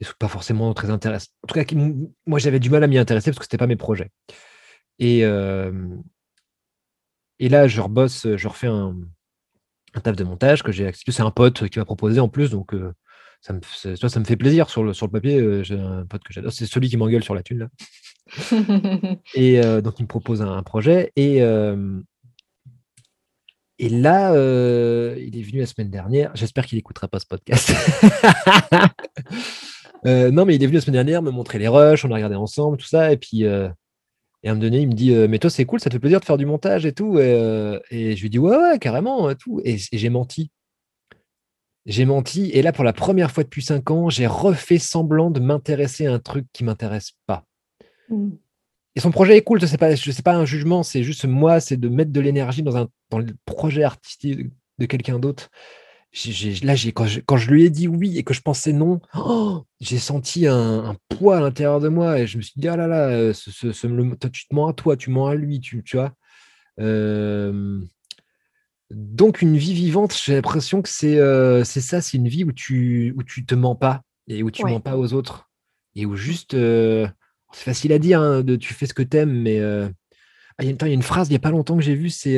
[0.00, 1.30] des trucs pas forcément très intéressants.
[1.44, 1.64] En tout cas,
[2.26, 4.10] moi, j'avais du mal à m'y intéresser parce que ce n'était pas mes projets.
[4.98, 5.24] Et,
[7.38, 8.96] et là, je rebosse, je refais un,
[9.94, 11.12] un taf de montage que j'ai accepté.
[11.12, 12.74] C'est un pote qui m'a proposé en plus, donc
[13.40, 15.38] ça me, ça me fait plaisir sur le, sur le papier.
[15.38, 17.58] Euh, j'ai un pote que j'adore, c'est celui qui m'engueule sur la thune.
[17.58, 17.68] Là.
[19.34, 21.12] et euh, donc, il me propose un, projet.
[21.16, 22.00] Et, euh,
[23.78, 24.32] et là,
[25.16, 26.32] il est venu la semaine dernière.
[26.34, 27.72] J'espère qu'il n'écoutera pas ce podcast.
[30.04, 32.34] non, mais il est venu la semaine dernière me montrer les rushs, on a regardé
[32.34, 33.12] ensemble, tout ça.
[33.12, 33.44] Et puis,
[34.42, 36.00] et à un moment donné, il me dit Mais toi, c'est cool, ça te fait
[36.00, 37.18] plaisir de faire du montage et tout.
[37.18, 39.28] Et, et je lui dis Ouais, ouais, carrément.
[39.30, 39.60] Et, tout.
[39.64, 40.50] et j'ai menti
[41.88, 42.50] j'ai menti.
[42.52, 46.12] Et là, pour la première fois depuis cinq ans, j'ai refait semblant de m'intéresser à
[46.12, 47.44] un truc qui m'intéresse pas.
[48.08, 48.30] Hmm.
[48.94, 51.76] Et son projet est cool, ce n'est pas, pas un jugement, c'est juste moi, c'est
[51.76, 55.50] de mettre de l'énergie dans, un, dans le projet artistique de quelqu'un d'autre.
[56.62, 59.64] Là, quand je, quand, je, lui ai dit oui et que je pensais non, oh,
[59.80, 62.86] j'ai senti un, poids à l'intérieur de moi et je me suis dit, ah là
[62.86, 63.70] là, euh, ce,
[64.28, 66.12] tu te mens à toi, tu mens à lui, tu, tu vois.
[66.80, 67.80] Euh,
[68.90, 73.14] donc, une vie vivante, j'ai l'impression que c'est euh, ça, c'est une vie où tu
[73.16, 75.50] où tu te mens pas et où tu ne mens pas aux autres
[75.94, 77.06] et où juste, euh,
[77.52, 80.70] c'est facile à dire, hein, de tu fais ce que tu aimes, mais ah, il
[80.70, 82.36] y, a une phrase il n'y a pas longtemps que j'ai vue, c'est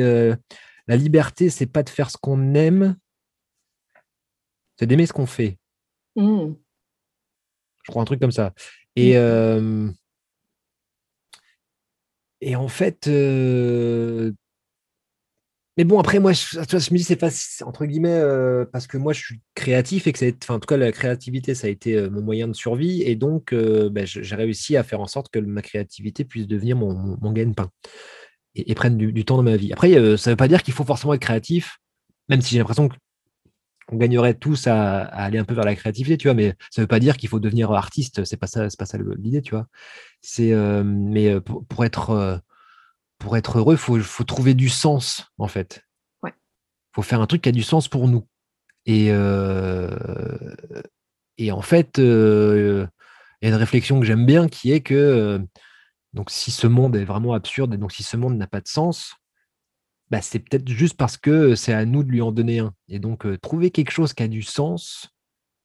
[0.87, 2.95] la liberté, c'est pas de faire ce qu'on aime,
[4.81, 5.59] c'est d'aimer ce qu'on fait.
[6.15, 6.53] Mmh.
[7.83, 8.53] Je crois un truc comme ça.
[8.95, 9.93] Et mmh.
[12.41, 13.07] et en fait,
[15.77, 17.29] mais bon, après, moi, je, me dis, c'est pas
[17.65, 20.67] entre guillemets, euh, parce que moi, je suis créatif et que c'est, enfin, en tout
[20.67, 23.03] cas, la créativité, ça a été euh, mon moyen de survie.
[23.03, 26.75] Et donc, euh, ben, j'ai réussi à faire en sorte que ma créativité puisse devenir
[26.75, 27.69] mon, mon, gagne-pain
[28.55, 29.71] et, prenne du, temps dans ma vie.
[29.71, 31.77] Après, ça ne veut pas dire qu'il faut forcément être créatif,
[32.27, 32.89] même si j'ai l'impression
[33.87, 36.83] qu'on gagnerait tous à, aller un peu vers la créativité, tu vois, mais ça ne
[36.83, 38.23] veut pas dire qu'il faut devenir artiste.
[38.25, 39.67] C'est pas ça, c'est pas ça l'idée, tu vois.
[40.21, 40.53] C'est,
[40.83, 42.41] mais pour être
[43.21, 45.85] pour être heureux, il faut, trouver du sens, en fait.
[46.25, 46.31] Il
[46.95, 48.27] faut faire un truc qui a du sens pour nous.
[48.85, 49.95] Et, euh,
[51.37, 52.87] et en fait, euh,
[53.41, 55.39] il y a une réflexion que j'aime bien qui est que euh,
[56.13, 58.67] donc si ce monde est vraiment absurde et donc si ce monde n'a pas de
[58.67, 59.15] sens,
[60.11, 62.73] bah, c'est peut-être juste parce que c'est à nous de lui en donner un.
[62.89, 65.09] Et donc, trouver quelque chose qui a du sens,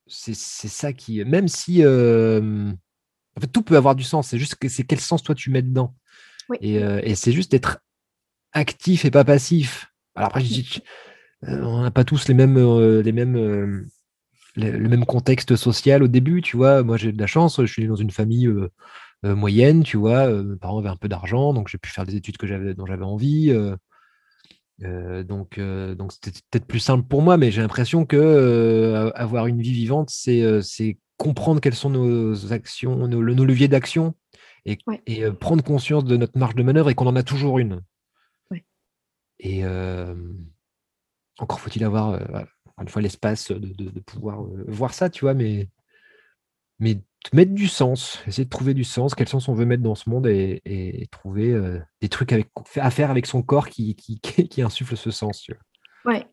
[0.06, 1.22] c'est ça qui.
[1.24, 1.84] Même si.
[1.84, 5.50] en fait, tout peut avoir du sens, c'est juste que c'est quel sens toi tu
[5.50, 5.94] mets dedans.
[6.62, 7.80] Euh, et, c'est juste d'être
[8.52, 9.92] actif et pas passif.
[10.14, 10.80] Alors après, je dis,
[11.44, 13.88] euh, on n'a pas tous les mêmes, euh, les mêmes,
[14.56, 16.82] le, même contexte social au début, tu vois.
[16.82, 18.48] Moi, j'ai de la chance, je suis né dans une famille
[19.22, 20.30] moyenne, tu vois.
[20.42, 23.04] mes parents avaient un peu d'argent, donc j'ai pu faire des études que dont j'avais
[23.04, 23.52] envie.
[24.78, 29.72] Donc, donc c'était peut-être plus simple pour moi, mais j'ai l'impression que avoir une vie
[29.72, 34.14] vivante, c'est, c'est comprendre quelles sont nos actions, nos, nos leviers d'action,
[34.66, 37.82] et, et prendre conscience de notre marge de manœuvre et qu'on en a toujours une.
[39.38, 39.62] Et
[41.38, 42.20] encore faut-il avoir
[42.80, 45.68] une fois l'espace de, pouvoir voir ça, tu vois, mais,
[46.78, 47.00] mais
[47.32, 50.08] mettre du sens, essayer de trouver du sens, quel sens on veut mettre dans ce
[50.08, 51.54] monde et, trouver
[52.00, 55.42] des trucs avec, à faire avec son corps qui, qui, qui insuffle ce sens.
[55.42, 55.52] Tu
[56.04, 56.14] vois.
[56.14, 56.26] Ouais.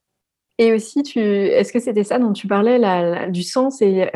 [0.60, 4.10] Et aussi, tu, est-ce que c'était ça dont tu parlais, la, du sens et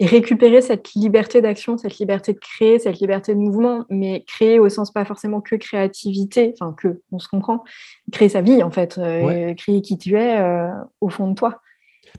[0.00, 4.58] et récupérer cette liberté d'action, cette liberté de créer, cette liberté de mouvement, mais créer
[4.58, 7.62] au sens pas forcément que créativité, enfin que, on se comprend,
[8.10, 10.70] créer sa vie en fait, euh, créer qui tu es euh,
[11.02, 11.60] au fond de toi.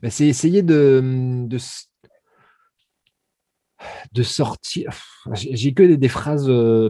[0.03, 1.01] Bah, c'est essayer de,
[1.47, 1.57] de,
[4.23, 4.91] sortir.
[5.33, 6.49] J'ai que des, phrases.
[6.49, 6.89] Euh,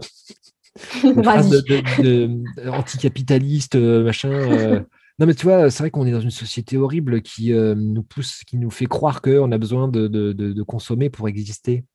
[1.03, 4.83] des phrases de, anticapitalistes, machin.
[5.21, 8.01] Non, mais tu vois, c'est vrai qu'on est dans une société horrible qui euh, nous
[8.01, 11.85] pousse, qui nous fait croire qu'on a besoin de, consommer pour exister.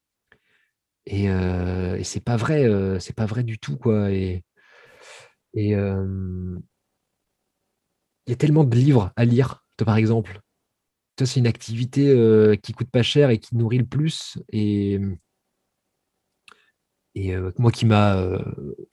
[1.07, 4.13] Et, euh, et c'est pas vrai, euh, c'est pas vrai du tout, quoi.
[4.13, 4.45] Et
[5.55, 5.97] il y a
[8.37, 10.41] tellement de livres à lire, par exemple.
[11.25, 14.39] C'est une activité qui coûte pas cher et qui nourrit le plus.
[14.53, 15.01] Et
[17.17, 18.39] et euh, moi qui m'a euh,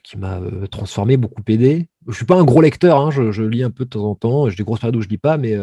[0.04, 1.90] qui m'a euh, transformé, beaucoup aidé.
[2.08, 4.50] Je suis pas un gros lecteur, hein, je, lis un peu de temps en temps.
[4.50, 5.56] J'ai des grosses périodes où je lis pas, mais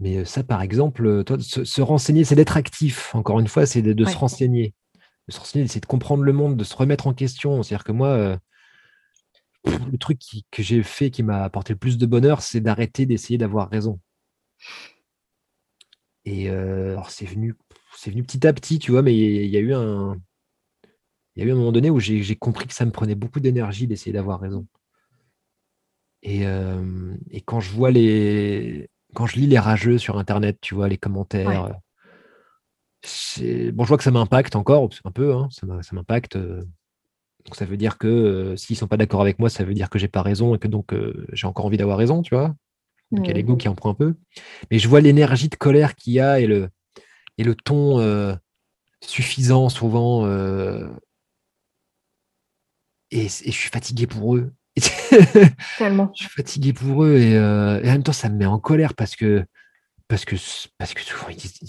[0.00, 3.14] mais ça, par exemple, toi, se, renseigner, c'est d'être actif.
[3.14, 4.74] Encore une fois, c'est de, se renseigner,
[5.28, 7.62] de se renseigner, c'est de comprendre le monde, de se remettre en question.
[7.62, 8.38] C'est-à-dire que moi,
[9.64, 13.38] le truc que j'ai fait qui m'a apporté le plus de bonheur, c'est d'arrêter d'essayer
[13.38, 14.00] d'avoir raison.
[16.24, 17.54] Et alors c'est venu,
[17.96, 20.16] c'est venu petit à petit, tu vois, mais il y, a eu un,
[21.36, 23.40] il y a eu un moment donné où j'ai compris que ça me prenait beaucoup
[23.40, 24.66] d'énergie d'essayer d'avoir raison.
[26.26, 28.88] Euh, et, quand je vois les.
[29.14, 31.68] Quand je lis les rageux sur Internet, tu vois, les commentaires.
[33.72, 36.36] Bon, je vois que ça m'impacte encore un peu, hein, ça m'impacte.
[36.36, 36.64] Euh.
[37.44, 39.74] donc ça veut dire que euh, s'ils ne sont pas d'accord avec moi, ça veut
[39.74, 40.94] dire que j'ai pas raison et que donc
[41.32, 42.54] j'ai encore envie d'avoir raison, tu vois.
[43.10, 44.14] Donc il y a l'ego qui en prend un peu.
[44.70, 46.68] Mais je vois l'énergie de colère qu'il y a et le,
[47.38, 48.38] et le ton
[49.00, 50.26] suffisant souvent
[53.14, 54.52] et, je suis fatigué pour eux.
[55.78, 56.10] Tellement.
[56.16, 58.94] je suis fatigué pour eux euh, et, en même temps ça me met en colère
[58.94, 59.44] parce que
[60.08, 60.34] parce que
[60.78, 61.60] parce que souvent ils disent,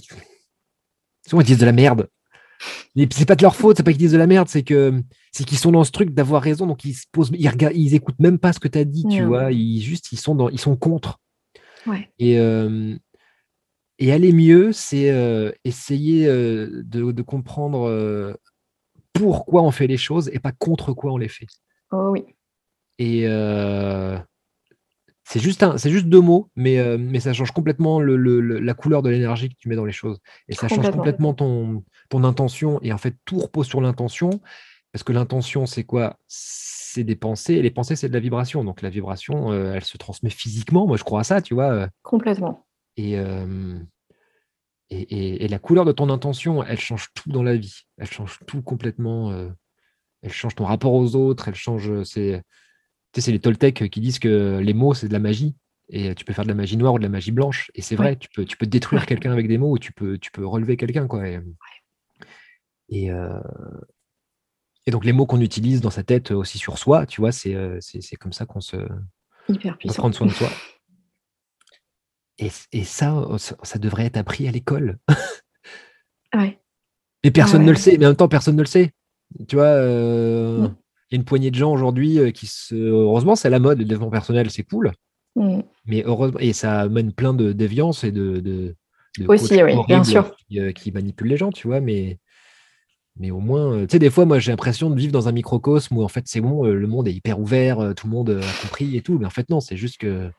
[1.27, 2.09] souvent ils disent de la merde.
[3.11, 5.43] C'est pas de leur faute, c'est pas qu'ils disent de la merde, c'est que c'est
[5.43, 8.19] qu'ils sont dans ce truc d'avoir raison, donc ils se posent, ils regardent, ils écoutent
[8.19, 10.59] même pas ce que tu as dit, tu vois, ils juste ils sont dans, ils
[10.59, 11.19] sont contre.
[11.87, 12.09] Ouais.
[12.19, 12.95] Et euh,
[13.97, 18.37] et aller mieux, c'est euh, essayer de, de, comprendre
[19.13, 21.47] pourquoi on fait les choses et pas contre quoi on les fait.
[21.91, 22.25] Oh oui.
[22.99, 23.21] Et
[25.23, 28.17] c'est juste, un, juste deux mots, mais, mais ça change complètement le,
[28.59, 30.19] la couleur de l'énergie que tu mets dans les choses.
[30.49, 32.79] Et ça change complètement ton, ton intention.
[32.81, 34.41] Et en fait, tout repose sur l'intention.
[34.95, 36.17] Parce que l'intention, c'est quoi?
[36.29, 37.55] C'est des pensées.
[37.55, 38.63] Et les pensées, c'est de la vibration.
[38.63, 40.87] Donc la vibration, euh, elle se transmet physiquement.
[40.87, 41.89] Moi, je crois à ça, tu vois.
[42.01, 42.65] Complètement.
[42.95, 43.17] Et,
[44.89, 47.81] et, la couleur de ton intention, elle change tout dans la vie.
[47.97, 49.31] Elle change tout complètement.
[49.31, 49.49] Euh,
[50.21, 51.49] elle change ton rapport aux autres.
[51.49, 51.91] Elle change.
[51.91, 52.41] Euh, c'est,
[53.17, 55.57] c'est les Toltecs qui disent que les mots, c'est de la magie.
[55.89, 57.69] Et tu peux faire de la magie noire ou de la magie blanche.
[57.75, 60.17] Et c'est vrai, tu peux, tu peux détruire quelqu'un avec des mots ou tu peux,
[60.17, 61.05] tu peux relever quelqu'un.
[61.05, 61.27] Quoi.
[62.89, 63.41] Et, euh,
[64.85, 67.55] et, donc, les mots qu'on utilise dans sa tête aussi sur soi, tu vois, c'est,
[67.79, 68.77] c'est, comme ça qu'on se.
[69.49, 69.95] Hyper puissant.
[69.95, 70.49] Prendre soin de soi.
[72.37, 72.49] Et,
[72.83, 74.97] ça, ça, devrait être appris à l'école.
[76.35, 76.59] ouais.
[77.23, 78.91] Et personne ne le sait, mais en même temps, personne ne le sait.
[79.47, 80.75] Tu vois, euh, mm.
[81.09, 82.75] il y a une poignée de gens aujourd'hui euh, qui se.
[82.75, 84.91] Heureusement, c'est la mode, le développement personnel, c'est cool.
[85.35, 85.61] Mm.
[85.85, 88.39] Mais heureusement, et ça amène plein de déviances et de.
[88.39, 88.75] de,
[89.27, 90.35] Aussi, oui, bien sûr.
[90.55, 92.19] Euh, qui, manipulent les gens, tu vois, mais.
[93.17, 95.97] Mais au moins, tu sais, des fois, moi, j'ai l'impression de vivre dans un microcosme
[95.97, 98.97] où, en fait, c'est bon, le monde est hyper ouvert, tout le monde a compris
[98.97, 99.17] et tout.
[99.17, 100.29] Mais en fait, non, c'est juste que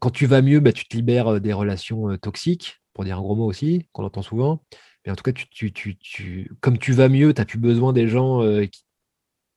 [0.00, 3.36] quand tu vas mieux, bah, tu te libères des relations toxiques, pour dire un gros
[3.36, 4.64] mot aussi, qu'on entend souvent.
[5.04, 8.40] Mais en tout cas, tu, comme tu vas mieux, tu n'as plus besoin des gens
[8.66, 8.84] qui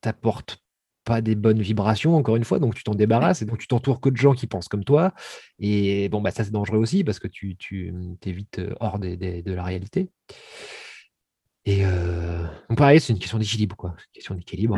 [0.02, 0.60] t'apportent
[1.04, 4.02] pas des bonnes vibrations, encore une fois, donc tu t'en débarrasses et donc tu t'entoures
[4.02, 5.14] que de gens qui pensent comme toi.
[5.60, 7.94] Et bon, bah, ça c'est dangereux aussi parce que tu, tu
[8.26, 10.10] es vite hors de la réalité.
[11.66, 11.84] Et
[12.76, 13.92] pareil, c'est une question d'équilibre, quoi.
[13.92, 14.78] Une question d'équilibre.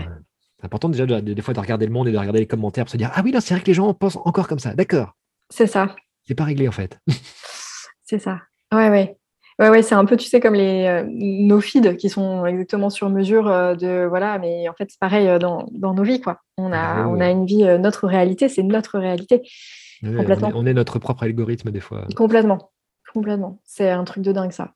[0.59, 2.91] C'est important déjà des fois de regarder le monde et de regarder les commentaires pour
[2.91, 4.73] se dire Ah oui, là, c'est vrai que les gens pensent encore comme ça.
[4.73, 5.13] D'accord.
[5.49, 5.95] C'est ça.
[6.27, 6.99] C'est pas réglé en fait.
[8.03, 8.41] C'est ça.
[8.73, 9.17] Ouais, ouais.
[9.59, 12.91] Ouais, ouais, c'est un peu, tu sais, comme les, euh, nos feeds qui sont exactement
[12.91, 16.21] sur mesure euh, de, voilà, mais en fait, c'est pareil euh, dans, dans, nos vies,
[16.21, 16.41] quoi.
[16.59, 19.41] On a, ah on a une vie, notre réalité, c'est notre réalité.
[20.03, 20.51] complètement.
[20.53, 22.05] On est, notre propre algorithme, des fois.
[22.15, 22.71] Complètement.
[23.11, 23.59] Complètement.
[23.63, 24.73] C'est un truc de dingue, ça.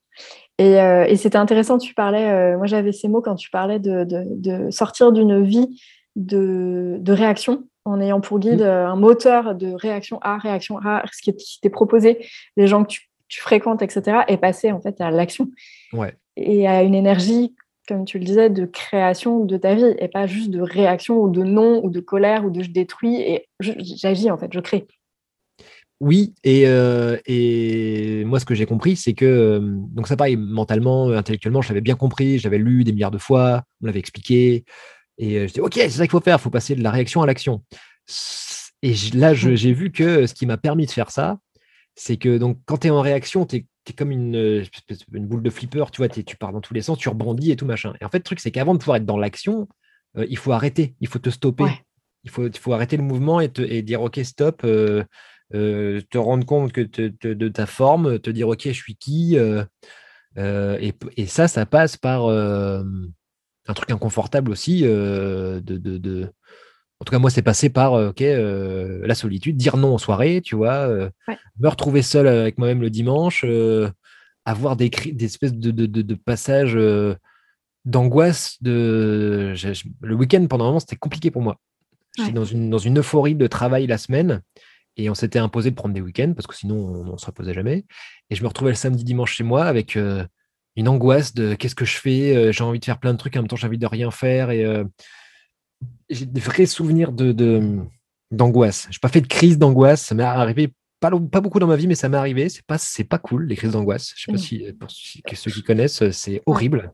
[0.57, 4.25] Et, et c'était intéressant, tu parlais, moi j'avais ces mots quand tu parlais de, de,
[4.29, 5.81] de sortir d'une vie
[6.15, 8.65] de, de, réaction en ayant pour guide mmh.
[8.65, 12.23] un moteur de réaction A, réaction A, ce qui t'est proposé,
[12.57, 15.49] les gens que tu tu fréquentes, etc., et passer en fait à l'action.
[15.93, 16.13] Ouais.
[16.35, 17.55] Et à une énergie,
[17.87, 21.29] comme tu le disais, de création de ta vie, et pas juste de réaction ou
[21.29, 24.85] de non, ou de colère, ou de je détruis, et j'agis en fait, je crée.
[26.01, 30.35] Oui, et, euh, et moi, ce que j'ai compris, c'est que, euh, donc ça pareil,
[30.35, 34.65] mentalement, intellectuellement, j'avais bien compris, j'avais lu des milliards de fois, on l'avait expliqué,
[35.19, 36.89] et euh, je dis, OK, c'est ça qu'il faut faire, il faut passer de la
[36.89, 37.63] réaction à l'action.
[38.81, 39.55] Et là, mmh.
[39.55, 41.37] j'ai vu que ce qui m'a permis de faire ça,
[41.93, 44.65] c'est que donc quand tu es en réaction, tu es, comme une,
[45.13, 47.55] une, boule de flipper, tu vois, tu pars dans tous les sens, tu rebondis et
[47.55, 47.93] tout machin.
[48.01, 49.67] Et en fait, le truc, c'est qu'avant de pouvoir être dans l'action,
[50.17, 51.65] euh, il faut arrêter, il faut te stopper.
[52.23, 55.03] Il, faut, il faut arrêter le mouvement et, te, et dire OK, stop, euh,
[55.53, 59.37] euh, te rendre compte que de ta forme, te dire OK, je suis qui.
[60.37, 66.31] Et, et, ça, ça passe par un truc inconfortable aussi de, de
[67.01, 70.39] en tout cas, moi, c'est passé par euh, euh, la solitude, dire non en soirée,
[70.39, 71.09] tu vois, euh,
[71.59, 73.43] me retrouver seul avec moi-même le dimanche,
[74.45, 76.77] avoir des, des espèces de, passages
[77.85, 78.61] d'angoisse.
[78.61, 79.55] De...
[80.01, 81.59] Le week-end, pendant un moment, c'était compliqué pour moi.
[82.17, 84.41] J'étais dans, une, dans une euphorie de travail la semaine
[84.97, 87.53] et on s'était imposé de prendre des week-ends parce que sinon, on ne se reposait
[87.53, 87.85] jamais.
[88.29, 91.85] Et je me retrouvais le samedi, dimanche chez moi avec une angoisse de qu'est-ce que
[91.85, 93.87] je fais J'ai envie de faire plein de trucs, en même temps, j'ai envie de
[93.87, 94.51] rien faire.
[94.51, 94.65] Et
[96.09, 97.31] j'ai des vrais souvenirs de,
[98.31, 98.87] d'angoisse.
[98.89, 100.01] Je n'ai pas fait de crise d'angoisse.
[100.05, 102.47] Ça m'est arrivé pas, pas beaucoup dans ma vie, mais ça m'est arrivé.
[102.47, 104.13] C'est pas, c'est pas cool, les crises d'angoisse.
[104.15, 106.93] Je sais pas si, pour ceux qui connaissent, c'est horrible.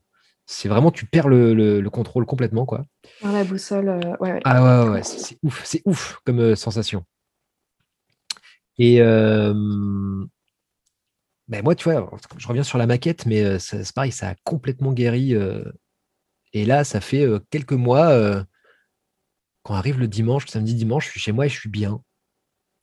[0.50, 2.86] C'est vraiment, tu perds le, contrôle complètement, quoi.
[3.22, 7.04] la boussole, euh, ouais, Ah ouais, ouais, c'est, ouf, c'est ouf comme euh, sensation.
[8.78, 9.54] Et euh,
[11.48, 14.94] ben moi, tu vois, je reviens sur la maquette, mais c'est pareil, ça a complètement
[14.94, 15.34] guéri.
[16.54, 18.46] et là, ça fait quelques mois
[19.68, 22.02] quand arrive le dimanche, le samedi dimanche, je suis chez moi et je suis bien.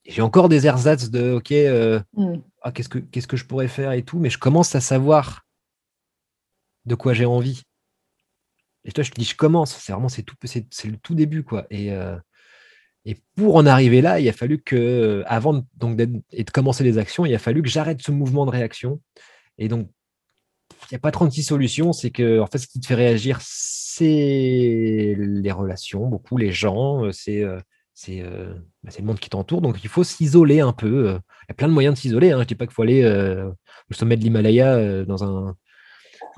[0.05, 2.35] J'ai encore des ersatz de OK, euh, mm.
[2.61, 5.47] ah, qu'est-ce, que, qu'est-ce que je pourrais faire et tout, mais je commence à savoir
[6.85, 7.63] de quoi j'ai envie.
[8.85, 9.75] Et toi, je te dis, je commence.
[9.79, 11.67] C'est vraiment c'est tout, c'est, le tout début, quoi.
[11.71, 12.19] Et, euh,
[13.07, 17.27] et pour en arriver là, il a fallu que, avant donc, de commencer les actions,
[17.27, 19.01] il a fallu que j'arrête ce mouvement de réaction.
[19.59, 19.91] Et donc,
[20.85, 21.93] il n'y a pas 36 solutions.
[21.93, 27.05] C'est que, en fait, ce qui te fait réagir, c'est les relations, beaucoup les gens,
[27.05, 27.61] euh, c'est euh,
[28.09, 29.61] euh, bah, c'est le monde qui t'entoure.
[29.61, 31.11] Donc il faut s'isoler un peu.
[31.11, 32.31] Il y a plein de moyens de s'isoler.
[32.31, 32.39] Hein.
[32.39, 35.55] Je ne dis pas qu'il faut aller au sommet de l'Himalaya dans un,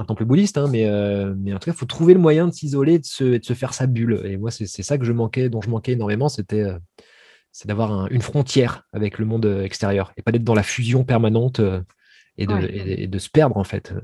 [0.05, 0.89] temple bouddhiste, hein, mais,
[1.37, 3.55] mais en tout cas, il faut trouver le moyen de s'isoler, de se, de se
[3.55, 4.21] faire sa bulle.
[4.25, 6.67] Et moi, c'est ça que je manquais, dont je manquais énormément, c'était
[7.53, 11.61] c'est d'avoir une frontière avec le monde extérieur et pas d'être dans la fusion permanente
[12.37, 13.95] et de, et de, se perdre en fait.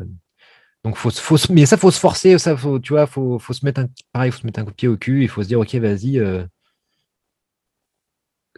[0.84, 3.64] Donc, faut, faut, mais ça, faut se forcer, ça, faut, tu vois, faut, faut se
[3.64, 5.49] mettre un, pareil, faut se mettre un coup de pied au cul, il faut se
[5.49, 6.45] dire, ok, vas-y, euh,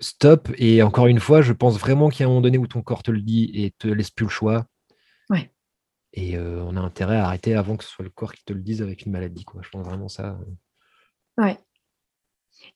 [0.01, 0.49] stop.
[0.57, 2.81] Et encore une fois, je pense vraiment qu'il y a un moment donné où ton
[2.81, 4.67] corps te le dit et te laisse plus le choix.
[5.29, 5.51] Ouais.
[6.17, 8.53] Et euh, on a intérêt à arrêter avant que ce soit le corps qui te
[8.53, 9.61] le dise avec une maladie, quoi.
[9.65, 10.39] Je pense vraiment ça.
[11.37, 11.59] Ouais.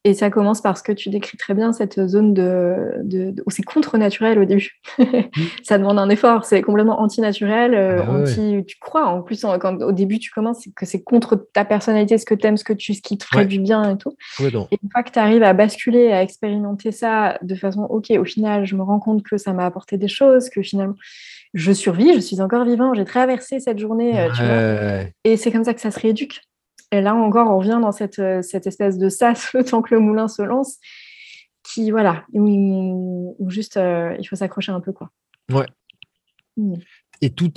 [0.04, 4.38] Et ça commence parce que tu décris très bien cette zone de, où c'est contre-naturel
[4.38, 4.80] au début.
[4.98, 5.04] Mm.
[5.62, 7.74] ça demande un effort, c'est complètement anti-naturel.
[7.74, 11.02] Euh, ah anti, Tu crois en plus, quand au début tu commences, c'est que c'est
[11.02, 13.60] contre ta personnalité, ce que tu aimes, ce, que tu, ce qui te ferait du
[13.60, 14.14] bien et tout.
[14.40, 14.48] et
[14.82, 18.66] une fois que tu arrives à basculer, à expérimenter ça de façon, ok, au final,
[18.66, 20.96] je me rends compte que ça m'a apporté des choses, que finalement,
[21.54, 25.10] je survis, je suis encore vivant, j'ai traversé cette journée, euh, tu vois.
[25.24, 26.42] Et c'est comme ça que ça se rééduque.
[26.92, 29.94] Et là encore, on revient dans cette, euh, cette espèce de sas le temps que
[29.94, 30.78] le moulin se lance,
[31.62, 34.92] qui, voilà, où, juste euh, il faut s'accrocher un peu.
[34.92, 35.10] Quoi.
[35.52, 35.66] Ouais.
[36.56, 36.74] Hmm.
[37.20, 37.50] Et tout,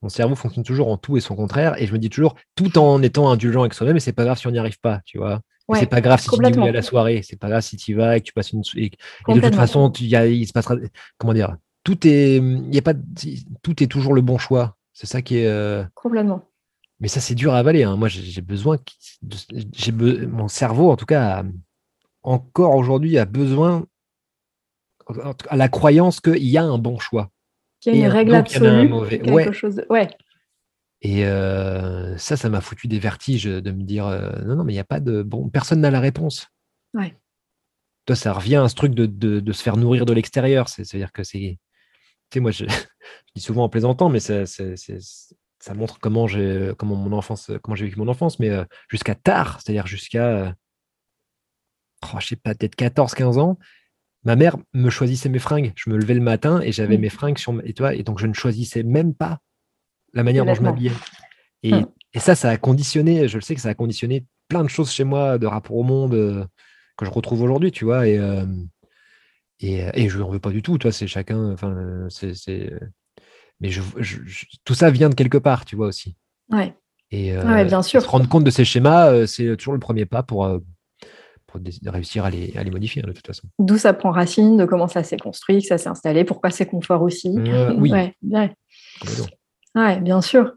[0.00, 2.78] mon cerveau fonctionne toujours en tout et son contraire, et je me dis toujours, tout
[2.78, 5.18] en étant indulgent avec soi-même, et c'est pas grave si on n'y arrive pas, tu
[5.18, 5.40] vois.
[5.68, 7.90] Ouais, c'est pas grave si tu dis à la soirée, c'est pas grave si tu
[7.90, 8.62] y vas et que tu passes une.
[8.76, 8.90] Et,
[9.28, 10.76] de toute façon, tu, y a, il se passera.
[11.18, 11.56] Comment dire
[11.86, 12.40] Tout est,
[12.72, 12.94] y a pas,
[13.62, 14.76] tout est toujours le bon choix.
[14.92, 15.46] C'est ça qui est.
[15.46, 16.42] Euh, Complètement.
[16.98, 17.84] Mais ça, c'est dur à avaler.
[17.84, 17.94] Hein.
[17.94, 18.76] Moi, j'ai besoin.
[19.72, 21.44] j'ai mon cerveau, en tout cas,
[22.24, 23.86] encore aujourd'hui, a besoin.
[25.48, 27.30] à la croyance qu'il y a un bon choix.
[27.78, 28.90] Qu'il y a une règle absolue.
[29.08, 30.08] Quelque chose ouais.
[31.02, 34.72] Et euh, ça, ça m'a foutu des vertiges de me dire euh, non, non, mais
[34.72, 35.22] il n'y a pas de.
[35.22, 36.48] Bon, personne n'a la réponse.
[36.94, 37.14] Ouais.
[38.06, 40.68] Toi, ça revient à ce truc de, de, se faire nourrir de l'extérieur.
[40.68, 41.58] C'est-à-dire que c'est
[42.32, 42.64] sais, moi, je,
[43.34, 47.86] dis souvent en plaisantant, mais ça, ça montre comment j'ai comment mon enfance, comment j'ai
[47.86, 48.50] vécu mon enfance, mais
[48.88, 50.54] jusqu'à tard, c'est-à-dire jusqu'à,
[52.04, 53.58] oh, je sais pas, peut-être 14-15 ans,
[54.26, 55.72] ma mère me choisissait mes fringues.
[55.76, 57.00] Je me levais le matin et j'avais mmh.
[57.00, 59.38] mes fringues sur et, toi, et donc je ne choisissais même pas
[60.12, 60.92] la manière dont je m'habillais.
[61.62, 61.86] Et, mmh.
[62.14, 64.90] et, ça, ça a conditionné, je le sais que ça a conditionné plein de choses
[64.90, 66.44] chez moi de rapport au monde euh,
[66.96, 68.08] que je retrouve aujourd'hui, tu vois.
[68.08, 68.44] Et, euh,
[69.60, 72.72] et, et, je n'en veux pas du tout, toi, c'est chacun, enfin, c'est.
[73.60, 73.80] Mais je,
[74.64, 76.14] tout ça vient de quelque part, tu vois aussi.
[76.50, 76.74] Ouais.
[77.10, 78.02] Et euh, bien sûr.
[78.02, 80.60] se rendre compte de ces schémas, c'est toujours le premier pas pour,
[81.58, 83.48] de réussir à les, modifier hein, de toute façon.
[83.58, 86.66] D'où ça prend racine, de comment ça s'est construit, que ça s'est installé, pourquoi c'est
[86.66, 87.34] confort aussi.
[87.38, 87.92] Euh, oui.
[89.74, 90.54] Ouais, bien sûr.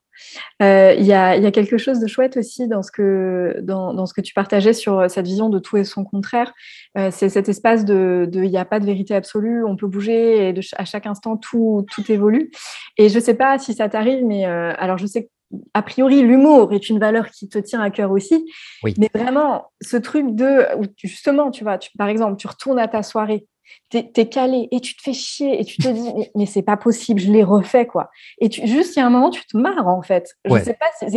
[0.61, 4.22] Euh, il y, a, quelque chose de chouette aussi dans ce que, dans, ce que
[4.22, 6.53] tu partageais sur cette vision de tout et son contraire.
[6.97, 10.49] Euh, c'est cet espace de il n'y a pas de vérité absolue, on peut bouger
[10.49, 12.51] et à chaque instant tout, tout évolue.
[12.97, 15.30] Et je ne sais pas si ça t'arrive, mais alors je sais que
[15.74, 18.45] a priori, l'humour est une valeur qui te tient à cœur aussi.
[18.84, 20.65] Mais vraiment, ce truc de,
[20.97, 23.47] justement, tu vois, par exemple, tu retournes à ta soirée,
[23.89, 26.78] tu es, calé et tu te fais chier et tu te dis, mais, c'est pas
[26.78, 28.09] possible, je l'ai refait, quoi.
[28.39, 30.36] Et tu, juste, il y a un moment, tu te marres, en fait.
[30.45, 31.07] Je sais pas,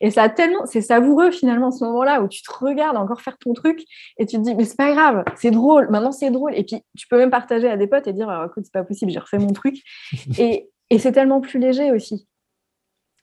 [0.00, 3.52] et ça tellement, c'est savoureux, finalement, ce moment-là où tu te regardes encore faire ton
[3.52, 3.82] truc
[4.18, 6.54] et tu te dis, mais c'est pas grave, c'est drôle, maintenant c'est drôle.
[6.54, 9.10] Et puis, tu peux même partager à des potes et dire, écoute, c'est pas possible,
[9.10, 9.76] j'ai refait mon truc.
[10.38, 12.26] et, et c'est tellement plus léger aussi.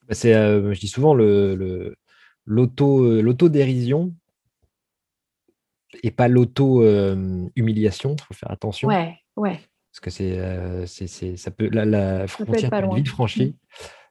[0.07, 1.95] Bah, c'est, euh, je dis souvent, le,
[2.45, 4.13] l'auto, euh, l'autodérision
[6.03, 8.15] et pas l'auto-humiliation.
[8.17, 8.87] Il faut faire attention.
[8.87, 9.59] Ouais, ouais.
[9.91, 13.55] Parce que c'est, euh, c'est, ça peut, la, la frontière peut être vite franchie.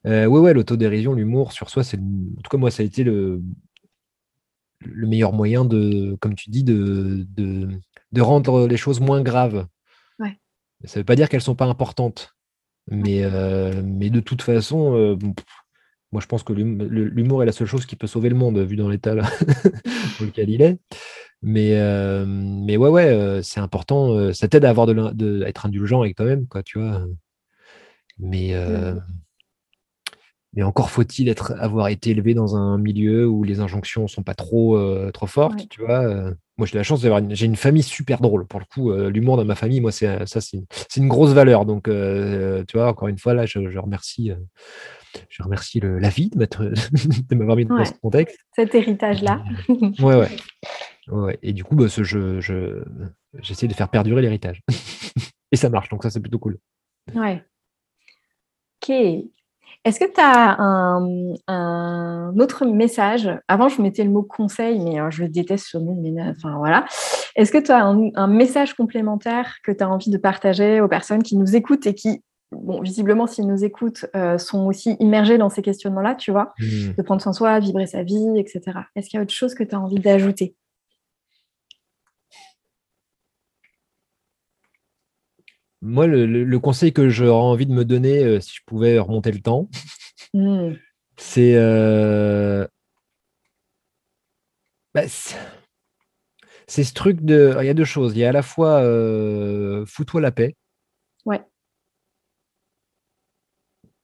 [0.05, 0.09] Mm.
[0.09, 3.43] ouais, ouais, l'autodérision, l'humour sur soi, c'est, en tout cas, moi, ça a été le,
[4.81, 7.69] le meilleur moyen de, comme tu dis, de, de,
[8.13, 9.67] de rendre les choses moins graves.
[10.19, 10.39] Ouais.
[10.85, 12.35] Ça ne veut pas dire qu'elles ne sont pas importantes.
[12.89, 13.25] Mais,
[13.83, 15.19] mais de toute façon,
[16.13, 18.77] moi, je pense que l'humour est la seule chose qui peut sauver le monde, vu
[18.77, 19.25] dans l'état dans
[20.21, 20.79] lequel il est.
[21.43, 24.13] Mais, euh, mais ouais, ouais, euh, c'est important.
[24.15, 27.03] Euh, ça t'aide à avoir de, être indulgent avec toi-même, quoi, tu vois.
[28.19, 28.55] Mais,
[30.55, 34.35] mais encore faut-il être, avoir été élevé dans un milieu où les injonctions sont pas
[34.35, 34.79] trop,
[35.13, 36.33] trop fortes, tu vois.
[36.57, 38.47] Moi, j'ai la chance d'avoir une, j'ai une famille super drôle.
[38.47, 40.57] Pour le coup, l'humour dans ma famille, moi, c'est ça, c'est
[40.97, 41.67] une, grosse valeur.
[41.67, 44.33] Donc, tu vois, encore une fois, là, je, je remercie
[45.31, 48.39] je remercie la vie de m'avoir mis dans ce contexte.
[48.55, 49.43] Cet héritage-là.
[49.69, 50.29] ouais, ouais,
[51.09, 51.39] ouais.
[51.43, 52.83] Et du coup, bah, ce, je,
[53.41, 54.63] j'essaie de faire perdurer l'héritage.
[55.53, 56.59] Et ça marche, donc ça, c'est plutôt cool.
[57.15, 57.45] Ouais.
[58.83, 58.91] Ok.
[59.85, 63.31] Est-ce que tu as un, autre message?
[63.47, 65.97] Avant, je mettais le mot conseil, mais je déteste ce mot.
[66.01, 66.85] Mais, enfin, voilà.
[67.37, 70.89] Est-ce que tu as un, un, message complémentaire que tu as envie de partager aux
[70.89, 75.39] personnes qui nous écoutent et qui bon, visiblement, s'ils nous écoutent, euh, sont aussi immergés
[75.39, 76.95] dans ces questionnements-là, tu vois, mmh.
[76.97, 78.63] de prendre soin de soi, vibrer sa vie, etc.
[78.95, 80.55] Est-ce qu'il y a autre chose que tu as envie d'ajouter?
[85.87, 89.41] Moi, le, conseil que j'aurais envie de me donner, euh, si je pouvais remonter le
[89.41, 89.69] temps,
[90.35, 90.73] mmh.
[91.39, 92.67] euh,
[94.95, 95.37] bah, c'est.
[96.67, 97.57] c'est ce truc de.
[97.61, 98.13] Il y a deux choses.
[98.15, 98.81] Il y a à la fois
[99.87, 100.57] fous-toi la paix.
[101.25, 101.43] Ouais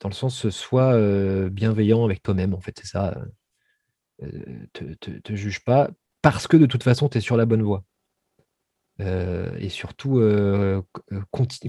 [0.02, 3.16] dans le sens soit euh, bienveillant avec toi-même, en fait, c'est ça.
[4.22, 5.90] Euh, te, te, juge pas,
[6.22, 7.84] parce que de toute façon, tu es sur la bonne voie.
[9.02, 10.20] Euh, et surtout,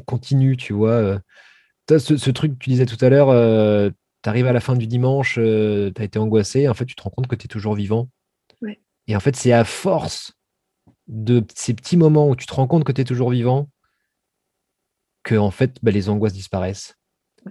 [0.06, 1.20] continue, tu vois.
[1.90, 3.92] Ce, ce, truc que tu disais tout à l'heure,
[4.24, 7.04] tu arrives à la fin du dimanche, tu as été angoissé, en fait, tu te
[7.04, 8.10] rends compte que tu es toujours vivant.
[9.08, 10.34] Et en fait, c'est à force
[11.08, 13.70] de ces petits moments où tu te rends compte que tu es toujours vivant
[15.24, 16.96] que en fait, bah, les angoisses disparaissent.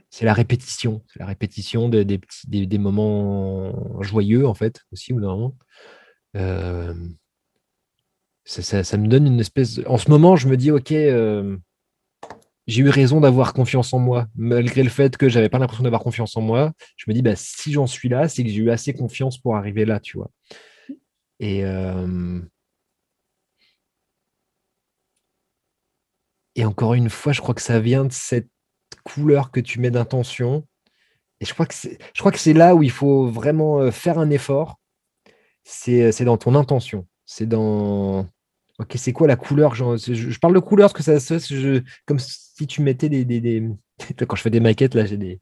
[0.09, 5.53] C'est la répétition, c'est la répétition des, des, moments joyeux, en fait, aussi, ou d'un
[6.37, 6.95] euh,
[8.45, 9.81] ça, me donne une espèce.
[9.87, 11.57] En ce moment, je me dis, OK, euh,
[12.67, 16.03] j'ai eu raison d'avoir confiance en moi, malgré le fait que j'avais pas l'impression d'avoir
[16.03, 16.73] confiance en moi.
[16.97, 19.57] Je me dis, bah, si j'en suis là, c'est que j'ai eu assez confiance pour
[19.57, 20.31] arriver là, tu vois.
[21.41, 21.65] Et.
[21.65, 22.41] Euh,
[26.55, 28.49] et encore une fois, je crois que ça vient de cette
[29.05, 30.67] couleur que tu mets d'intention.
[31.41, 33.91] Et je crois que c'est, je crois que c'est là où il faut vraiment euh,
[33.91, 34.79] faire un effort.
[35.65, 37.07] C'est, c'est dans ton intention.
[37.35, 38.27] C'est dans.
[38.79, 42.67] Ok, c'est quoi la couleur je, parle de couleur parce que ça, je, comme si
[42.67, 43.69] tu mettais des, des,
[44.29, 45.41] Quand je fais des maquettes, là, j'ai des,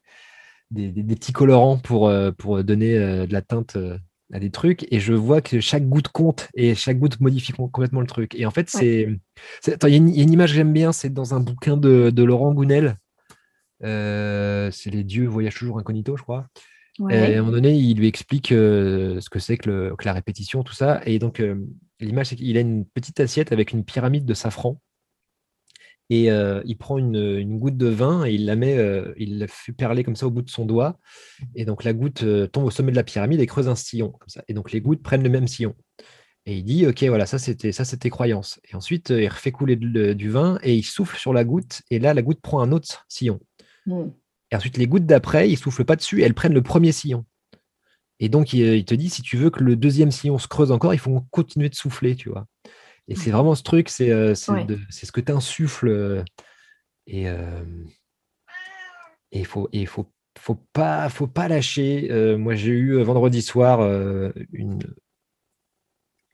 [0.71, 3.77] des, petits colorants pour, euh, pour donner de la teinte
[4.33, 8.01] à des trucs et je vois que chaque goutte compte et chaque goutte modifie complètement
[8.01, 8.37] le truc.
[8.37, 9.09] Et en fait, c'est.
[9.67, 12.53] Il y, a une image que j'aime bien, c'est dans un bouquin de, de Laurent
[12.55, 12.97] Gounel
[13.83, 16.47] c'est les dieux voyagent toujours incognito, je crois.
[17.11, 20.75] Et à un moment donné, il lui explique ce que c'est que, la répétition, tout
[20.75, 21.01] ça.
[21.07, 21.43] Et donc,
[22.01, 24.81] l'image, c'est qu'il a une petite assiette avec une pyramide de safran.
[26.11, 28.77] Et il prend une, goutte de vin et il la met,
[29.17, 30.99] il la fait perler comme ça au bout de son doigt.
[31.55, 34.11] Et donc la goutte tombe au sommet de la pyramide et creuse un sillon.
[34.11, 34.43] Comme ça.
[34.49, 35.75] Et donc les gouttes prennent le même sillon.
[36.47, 38.61] Et il dit, OK, voilà, ça c'était ça c'était croyance.
[38.71, 41.83] Et ensuite, il refait couler du vin et il souffle sur la goutte.
[41.91, 43.41] Et là, la goutte prend un autre sillon.
[43.87, 44.07] Mmh.
[44.51, 47.25] Et ensuite, les gouttes d'après, il souffle pas dessus, elles prennent le premier sillon.
[48.19, 50.93] Et donc, il, te dit, si tu veux que le deuxième sillon se creuse encore,
[50.93, 52.47] il faut continuer de souffler, tu vois.
[53.09, 55.89] Et c'est vraiment ce truc, c'est euh, ce que tu insuffles.
[55.89, 56.23] Euh,
[57.07, 57.65] et euh,
[59.33, 60.07] il faut, et faut,
[60.39, 62.09] faut, pas, faut pas lâcher.
[62.37, 63.81] moi, j'ai eu vendredi soir
[64.53, 64.81] une,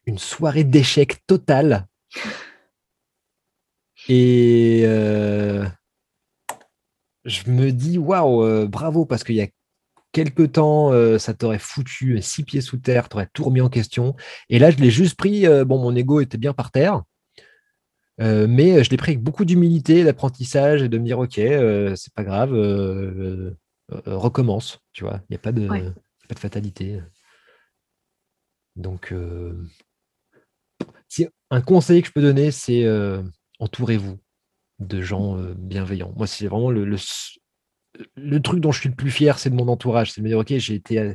[0.07, 1.87] une soirée d'échec total.
[4.09, 4.85] Et
[7.27, 9.49] je me dis, waouh, bravo, parce qu'il y a
[10.17, 14.17] quelque temps, euh, ça t'aurait foutu six pieds sous terre, t'aurais tout remis en question.
[14.49, 15.47] Et là, je l'ai juste pris.
[15.47, 17.03] Euh, bon, mon ego était bien par terre.
[18.23, 22.15] Euh, mais je l'ai pris avec beaucoup d'humilité, d'apprentissage et de me dire ok, c'est
[22.15, 22.51] pas grave,
[24.07, 26.99] recommence, tu vois, il n'y a pas de, pas de fatalité.
[28.75, 29.13] Donc,
[31.09, 32.87] si un conseil que je peux donner, c'est
[33.59, 34.19] entourez-vous
[34.79, 36.13] de gens bienveillants.
[36.17, 36.85] Moi, c'est vraiment le,
[38.17, 40.13] le truc dont je suis le plus fier, c'est de mon entourage.
[40.13, 41.15] C'est de me dire, OK, j'ai été.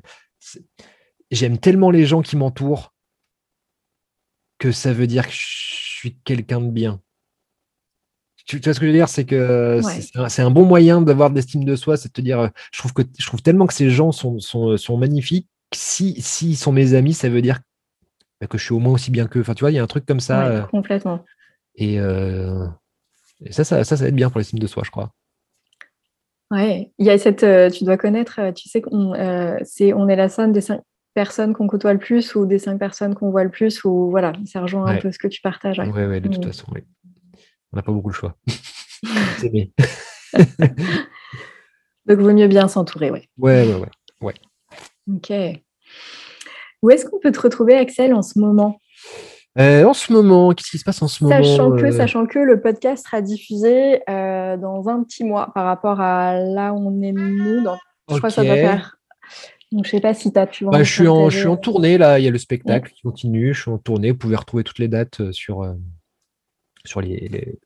[1.29, 2.93] J'aime tellement les gens qui m'entourent
[4.57, 7.01] que ça veut dire que je suis quelqu'un de bien.
[8.45, 9.09] Tu, vois ce que je veux dire?
[9.09, 9.81] C'est que
[10.27, 12.93] c'est un, bon moyen d'avoir de l'estime de soi, c'est de te dire, je trouve,
[12.93, 15.47] que, je trouve tellement que ces gens sont, sont, magnifiques.
[15.73, 17.59] S'ils si, sont mes amis, ça veut dire
[18.49, 19.41] que je suis au moins aussi bien qu'eux.
[19.41, 20.47] Enfin, tu vois, il y a un truc comme ça.
[20.47, 21.23] Euh, complètement.
[21.79, 22.67] Euh,
[23.45, 25.13] et, ça, ça, ça, ça va être bien pour l'estime de soi, je crois.
[26.51, 29.93] Ouais, il y a cette, euh, tu dois connaître, euh, tu sais qu'on euh, c'est,
[29.93, 30.81] on est la somme des cinq
[31.13, 34.33] personnes qu'on côtoie le plus ou des cinq personnes qu'on voit le plus ou voilà,
[34.45, 35.79] ça rejoint un peu ce que tu partages.
[35.79, 36.47] Oui, ouais, de toute mm.
[36.47, 36.81] façon, oui.
[37.71, 38.35] On n'a pas beaucoup le choix.
[42.05, 43.29] Donc, il vaut mieux bien s'entourer, oui.
[43.37, 43.89] Ouais, ouais, ouais,
[44.21, 44.33] ouais.
[45.09, 45.31] Ok.
[46.81, 48.80] Où est-ce qu'on peut te retrouver, Axel, en ce moment?
[49.59, 51.91] Euh, en ce moment, qu'est-ce qui se passe en ce moment sachant que, euh?
[51.91, 56.73] sachant que le podcast sera diffusé euh, dans un petit mois par rapport à là
[56.73, 57.65] où on est nous.
[58.09, 58.97] Je crois que ça va faire.
[59.73, 60.65] Donc, je sais pas si tu as pu.
[60.65, 63.01] Bah, je, suis en, je suis en tournée là, il y a le spectacle qui
[63.01, 63.53] continue.
[63.53, 64.11] Je suis en tournée.
[64.11, 65.65] Vous pouvez retrouver toutes les dates sur,
[66.85, 67.59] sur les,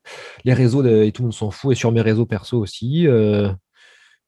[0.44, 3.08] les, réseaux et tout le monde s'en fout et sur mes réseaux perso aussi.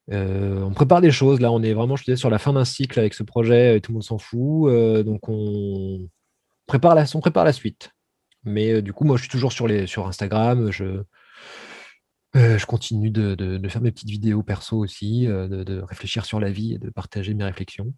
[0.09, 2.99] on prépare des choses là, on est vraiment, je disais, sur la fin d'un cycle
[2.99, 4.71] avec ce projet et tout le monde s'en fout.
[5.05, 6.07] donc on,
[6.67, 7.91] prépare la, on prépare la suite.
[8.43, 10.71] Mais euh, du coup, moi, je suis toujours sur, les, sur Instagram.
[10.71, 11.03] Je,
[12.35, 16.51] euh, je continue de, faire mes petites vidéos perso aussi, euh, de, réfléchir sur la
[16.51, 17.93] vie et de partager mes réflexions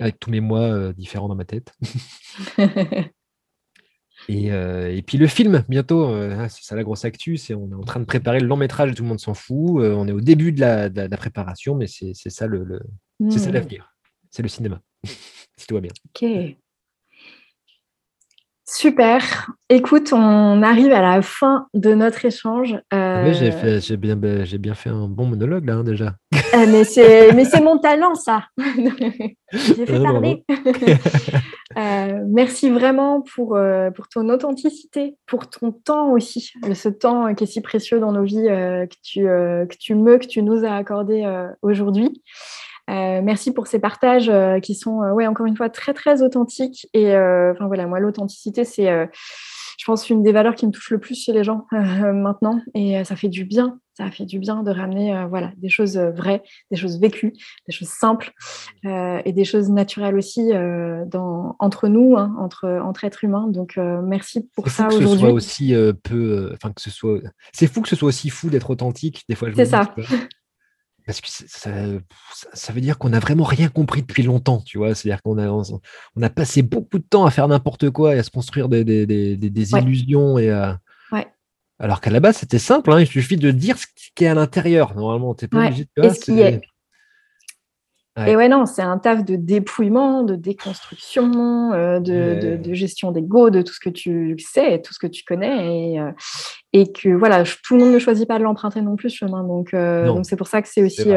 [0.00, 1.72] avec tous mes mois différents dans ma tête.
[4.28, 7.84] et, puis le film, bientôt, ah, c'est ça la grosse actu, c'est on est en
[7.84, 9.84] train de préparer le long métrage et tout le monde s'en fout.
[9.84, 12.80] on est au début de la, préparation, mais c'est ça le,
[13.30, 13.52] c'est ça hmm.
[13.52, 13.94] l'avenir.
[14.30, 15.92] C'est le cinéma, si tout va bien.
[16.08, 16.56] Ok.
[18.66, 19.50] Super.
[19.68, 22.74] Écoute, on arrive à la fin de notre échange.
[22.90, 26.14] Ah j'ai, euh, j'ai, bien, ben, j'ai bien fait un bon monologue là hein, déjà.
[26.34, 28.44] Euh, mais, c'est, mais c'est mon talent ça.
[29.52, 30.44] j'ai fait parler.
[31.76, 33.58] Euh, merci vraiment pour,
[33.96, 38.22] pour ton authenticité, pour ton temps aussi, ce temps qui est si précieux dans nos
[38.22, 41.26] vies que, tu, que tu me, que tu nous as accordé
[41.62, 42.22] aujourd'hui.
[42.90, 46.22] Euh, merci pour ces partages euh, qui sont, euh, ouais, encore une fois, très, très
[46.22, 46.86] authentiques.
[46.92, 50.98] Et enfin, voilà, moi, l'authenticité, c'est, je pense, une des valeurs qui me touche le
[50.98, 52.60] plus chez les gens maintenant.
[52.74, 53.78] Et ça fait du bien.
[53.96, 56.42] Ça fait du bien de ramener voilà, des choses vraies,
[56.72, 57.32] des choses vécues,
[57.68, 58.32] des choses simples
[58.82, 60.50] et des choses naturelles aussi
[61.06, 63.46] dans, entre nous, hein, entre, entre êtres humains.
[63.46, 65.04] Donc, merci pour ça aujourd'hui.
[65.04, 66.50] Que ce soit aussi peu.
[66.54, 67.20] Enfin, que ce soit.
[67.52, 69.22] C'est fou que ce soit aussi fou d'être authentique.
[69.28, 69.94] Des fois, je C'est ça.
[71.06, 71.70] Parce que ça,
[72.54, 74.94] ça, veut dire qu'on n'a vraiment rien compris depuis longtemps, tu vois?
[74.94, 78.22] C'est-à-dire qu'on a, on a passé beaucoup de temps à faire n'importe quoi et à
[78.22, 80.38] se construire des, des, des, des illusions.
[80.38, 80.50] Et
[81.12, 81.26] ouais.
[81.78, 84.34] Alors qu'à la base, c'était simple, hein, il suffit de dire ce qui est à
[84.34, 84.94] l'intérieur.
[84.94, 86.04] Normalement, tu n'es pas obligé de.
[86.04, 86.60] Et ce qui est.
[88.16, 93.50] Et ouais, non, c'est un taf de dépouillement, de déconstruction, euh, de, de, gestion d'ego,
[93.50, 95.94] de tout ce que tu sais, tout ce que tu connais.
[95.94, 96.12] Et, euh,
[96.72, 99.42] et que voilà, tout le monde ne choisit pas de l'emprunter non plus, ce chemin.
[99.42, 101.10] Donc, euh, donc c'est pour ça que c'est aussi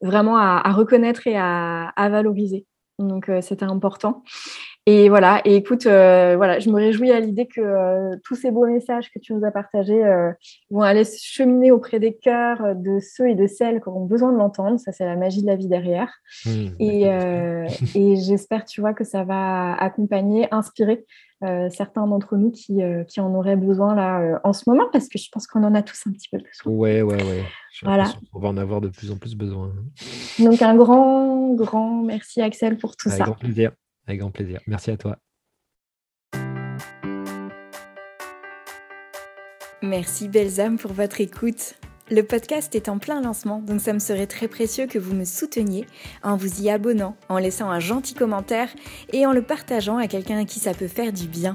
[0.00, 2.66] vraiment à, reconnaître et à, à valoriser.
[3.00, 4.22] Donc, c'était important.
[4.90, 8.50] Et voilà, et écoute, euh, voilà, je me réjouis à l'idée que euh, tous ces
[8.50, 10.32] beaux messages que tu nous as partagés euh,
[10.70, 14.38] vont aller cheminer auprès des cœurs de ceux et de celles qui auront besoin de
[14.38, 14.80] l'entendre.
[14.80, 16.10] Ça, c'est la magie de la vie derrière.
[16.46, 17.02] Mmh, et,
[17.94, 21.04] et j'espère, tu vois, que ça va accompagner, inspirer
[21.68, 25.28] certains d'entre nous qui, qui, en auraient besoin là en ce moment, parce que je
[25.30, 26.72] pense qu'on en a tous un petit peu besoin.
[26.72, 27.44] Ouais, ouais, ouais.
[27.82, 28.06] Voilà.
[28.32, 29.70] On va en avoir de plus en plus besoin.
[30.38, 33.16] Donc un grand, grand merci Axel pour tout ça.
[33.16, 33.72] Avec grand plaisir.
[34.08, 34.60] Avec grand plaisir.
[34.66, 35.18] Merci à toi.
[39.82, 41.74] Merci belles âmes pour votre écoute.
[42.10, 45.24] Le podcast est en plein lancement, donc ça me serait très précieux que vous me
[45.24, 45.84] souteniez
[46.22, 48.70] en vous y abonnant, en laissant un gentil commentaire
[49.12, 51.52] et en le partageant à quelqu'un à qui ça peut faire du bien.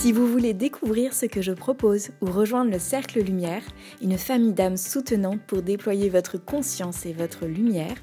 [0.00, 3.62] Si vous voulez découvrir ce que je propose ou rejoindre le Cercle Lumière,
[4.00, 7.96] une famille d'âmes soutenantes pour déployer votre conscience et votre lumière,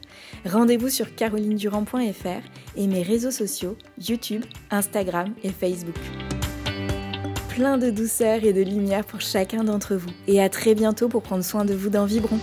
[0.46, 2.44] rendez-vous sur carolinedurand.fr
[2.76, 5.98] et mes réseaux sociaux YouTube, Instagram et Facebook.
[7.50, 11.24] Plein de douceur et de lumière pour chacun d'entre vous et à très bientôt pour
[11.24, 12.38] prendre soin de vous dans Vibron.